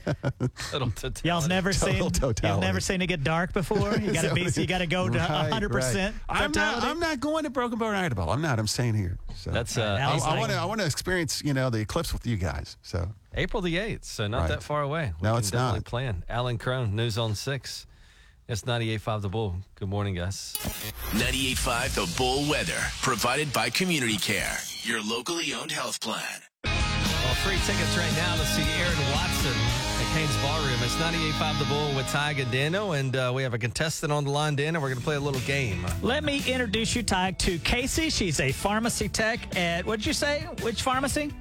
[0.71, 1.27] Total totality.
[1.27, 2.33] Y'all's never Total seen.
[2.49, 3.93] You've never seen it get dark before.
[3.97, 4.43] You got to be.
[4.43, 6.43] You got to go to Right, hundred percent right.
[6.43, 6.75] I'm not.
[6.75, 6.87] totality.
[6.87, 8.33] I'm not going to Broken Bow and Idabel.
[8.33, 8.59] I'm not.
[8.59, 9.17] I'm staying here.
[9.35, 10.57] So That's uh, I, Al's want to.
[10.57, 12.77] I want to experience, you know, the eclipse with you guys.
[12.81, 14.49] So April the 8th, so not Right.
[14.49, 15.13] that far away.
[15.21, 15.85] We No, it's definitely not.
[15.85, 16.23] plan.
[16.29, 17.85] Alan Crone, News on 6.
[18.47, 19.55] It's 98.5 The Bull.
[19.75, 20.55] Good morning, guys.
[21.13, 26.41] 98.5 The Bull Weather, provided by Community Care, your locally owned health plan.
[26.65, 30.79] Well, free tickets right now to see Aaron Watson at Cain's Ballroom.
[30.83, 34.25] It's 98.5 The Bull with Tige and Dano, and uh, we have a contestant on
[34.25, 35.85] the line, Dan, and we're going to play a little game.
[36.01, 38.09] Let me introduce you, Ty, to Casey.
[38.09, 40.45] She's a pharmacy tech at what did you say?
[40.61, 41.31] Which pharmacy?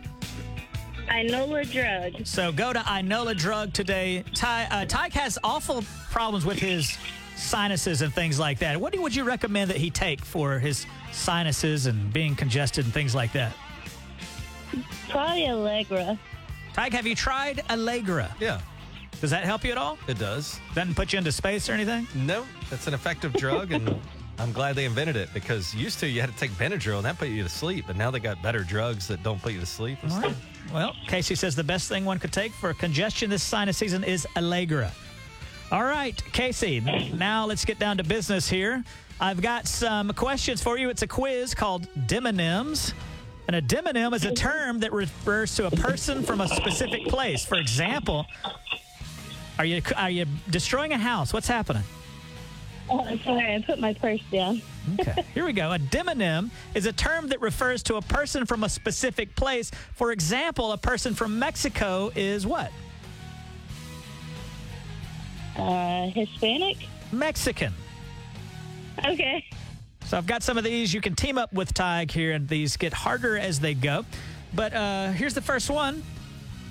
[1.10, 2.26] Inola Drug.
[2.26, 4.24] So go to Inola Drug today.
[4.34, 6.96] Ty, uh, Tige has awful problems with his
[7.36, 8.80] sinuses and things like that.
[8.80, 12.94] What do, would you recommend that he take for his sinuses and being congested and
[12.94, 13.52] things like that?
[15.08, 16.18] Probably Allegra.
[16.74, 18.34] Tige, have you tried Allegra?
[18.38, 18.60] Yeah,
[19.20, 19.98] Does that help you at all?
[20.06, 20.60] it does.
[20.74, 22.06] Doesn't put you into space or anything?
[22.14, 23.92] No, that's an effective drug, and
[24.38, 27.18] I'm glad they invented it because used to you had to take Benadryl, and that
[27.18, 29.66] put you to sleep, but now they got better drugs that don't put you to
[29.66, 29.98] sleep.
[30.02, 30.34] and All right.
[30.72, 34.26] Well, Casey says the best thing one could take for congestion this sinus season is
[34.36, 34.92] Allegra.
[35.72, 36.80] All right, Casey,
[37.14, 38.84] now let's get down to business here.
[39.20, 40.88] I've got some questions for you.
[40.88, 42.92] It's a quiz called Demonyms.
[43.48, 47.44] And a demonym is a term that refers to a person from a specific place.
[47.44, 48.24] For example,
[49.58, 51.32] are you are you destroying a house?
[51.32, 51.82] What's happening?
[52.88, 54.62] Oh, sorry, I put my purse down.
[54.98, 55.24] Okay.
[55.34, 55.72] Here we go.
[55.72, 59.70] A demonym is a term that refers to a person from a specific place.
[59.94, 62.70] For example, a person from Mexico is what?
[65.56, 66.76] Uh, Hispanic?
[67.12, 67.72] Mexican.
[69.04, 69.44] Okay.
[70.06, 70.92] So I've got some of these.
[70.92, 74.04] You can team up with Tige here, and these get harder as they go.
[74.54, 76.02] But uh, here's the first one.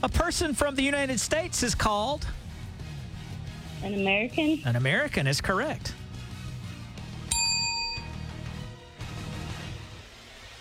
[0.03, 2.25] A person from the United States is called
[3.83, 4.61] An American?
[4.65, 5.27] an American.
[5.27, 5.93] Is correct.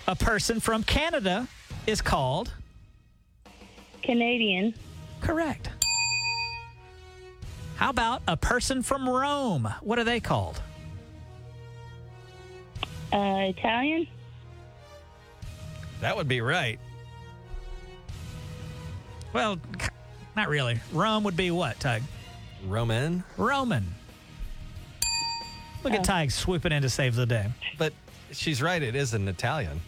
[0.09, 1.47] A person from Canada
[1.87, 2.51] is called
[4.03, 4.73] Canadian?
[5.21, 5.69] correct.
[7.77, 9.69] How about a person from Rome?
[9.83, 10.63] What are they called?
[13.13, 14.09] Uh, Italian?
[16.01, 16.79] That would be right.
[19.35, 19.61] Well,
[20.35, 20.81] not really.
[20.91, 22.03] Rome would be what, Tige?
[22.67, 23.85] Roman, Roman.
[25.85, 27.49] Look at Tige swooping in to save the day.
[27.77, 27.93] but
[28.33, 28.83] she's right.
[28.83, 29.83] It is an Italian.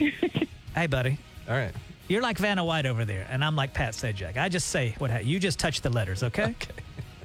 [0.74, 1.18] Hey, buddy.
[1.48, 1.72] All right.
[2.08, 4.36] You're like Vanna White over there, and I'm like Pat Sajak.
[4.36, 6.42] I just say what ha- you just touch the letters, okay?
[6.62, 6.72] Okay.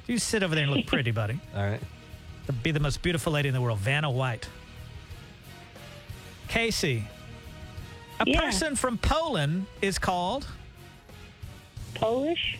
[0.08, 1.38] You sit over there and look pretty, buddy.
[1.56, 1.80] All right.
[2.46, 4.48] To be the most beautiful lady in the world, Vanna White.
[6.48, 7.04] Casey.
[8.20, 8.40] A Yeah.
[8.40, 10.46] person from Poland is called
[11.94, 12.58] Polish?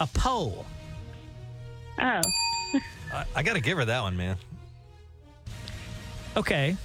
[0.00, 0.64] a Pole.
[1.98, 2.20] Oh.
[3.12, 4.36] I, I got to give her that one, man.
[6.36, 6.76] Okay.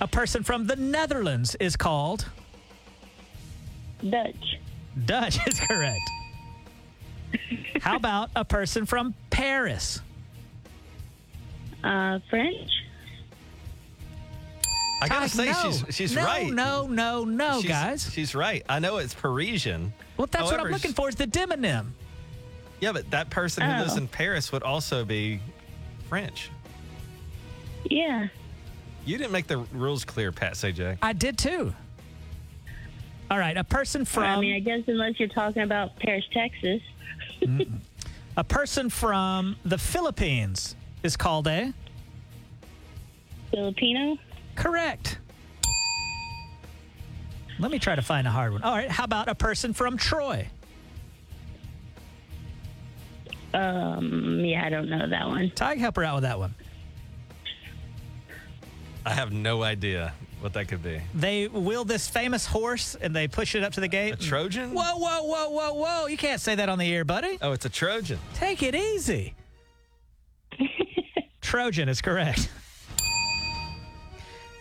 [0.00, 2.26] A person from the Netherlands is called
[4.08, 4.58] Dutch?
[5.04, 6.00] Dutch is correct.
[7.80, 10.00] How about a person from Paris?
[11.82, 12.70] Uh, French?
[15.02, 15.72] I got Tige, to say, no.
[15.72, 16.50] she's she's no, right.
[16.50, 18.10] No, no, no, she's, guys.
[18.12, 18.64] She's right.
[18.68, 19.92] I know it's Parisian.
[20.16, 21.88] Well, that's what I'm looking for is the demonym.
[22.80, 23.98] Yeah, but that person who lives Oh.
[23.98, 25.40] in Paris would also be
[26.08, 26.50] French.
[27.84, 28.28] Yeah.
[29.06, 30.98] You didn't make the rules clear, Pat Sajak.
[31.00, 31.72] I did too.
[33.30, 36.80] All right, a person from I mean, I guess unless you're talking about Paris, Texas.
[38.36, 41.72] a person from the Philippines is called a
[43.52, 44.18] Filipino?
[44.56, 45.18] correct.
[47.58, 48.62] Let me try to find a hard one.
[48.62, 50.48] All right, how about a person from Troy?
[53.54, 55.50] Um, yeah, I don't know that one.
[55.54, 56.54] Tag, help her out with that one.
[59.06, 61.00] I have no idea what that could be.
[61.14, 64.14] They wheel this famous horse and they push it up to the gate.
[64.14, 64.74] A Trojan?
[64.74, 66.06] Whoa, whoa, whoa, whoa, whoa.
[66.06, 67.38] You can't say that on the air, buddy.
[67.40, 68.18] Oh, it's a Trojan.
[68.34, 69.36] Take it easy.
[71.40, 72.50] Trojan is correct.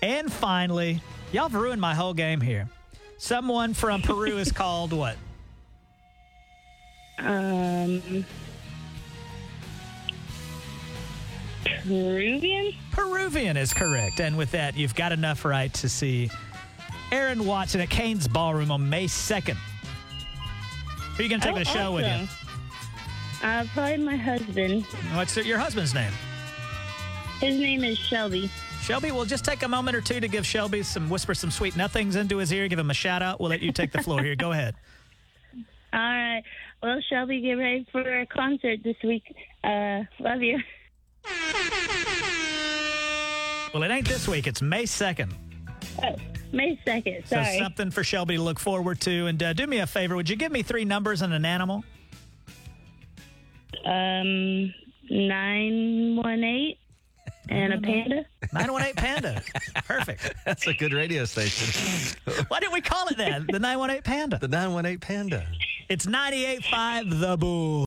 [0.04, 2.70] And finally, y'all have ruined my whole game here.
[3.18, 5.18] Someone from Peru is called what?
[7.18, 8.24] Um,
[11.88, 12.73] Peruvian?
[12.91, 14.19] Peruvian is correct.
[14.19, 16.29] And with that, you've got enough right to see
[17.11, 19.55] Aaron Watson at Cain's Ballroom on May 2nd.
[19.55, 22.11] Who are you going to take Oh, the show with you?
[22.11, 22.29] awesome.
[23.43, 24.83] Uh, probably my husband.
[25.13, 26.11] What's your husband's name?
[27.39, 28.49] His name is Shelby.
[28.81, 31.75] Shelby, we'll just take a moment or two to give Shelby some whisper some sweet
[31.75, 32.67] nothings into his ear.
[32.67, 33.39] Give him a shout out.
[33.39, 34.36] We'll let you take the floor here.
[34.36, 34.75] Go ahead.
[35.93, 36.43] All right.
[36.83, 39.23] Well, Shelby, get ready for a concert this week.
[39.63, 40.59] Uh, love you.
[43.73, 44.47] Well, it ain't this week.
[44.47, 45.32] It's May 2nd.
[46.01, 46.15] Oh,
[46.53, 47.28] May 2nd.
[47.28, 47.59] So Sorry.
[47.59, 49.26] something for Shelby to look forward to.
[49.28, 50.15] And uh, do me a favor.
[50.15, 51.84] Would you give me three numbers and an animal?
[53.84, 54.73] Um,
[55.09, 56.78] 918
[57.49, 58.26] and a panda.
[58.53, 59.41] 918 Panda.
[59.86, 60.34] Perfect.
[60.45, 62.15] That's a good radio station.
[62.47, 63.45] Why didn't we call it that?
[63.47, 64.39] The 918 Panda.
[64.39, 65.47] The 918 Panda.
[65.89, 67.84] It's 98.5 The Bull.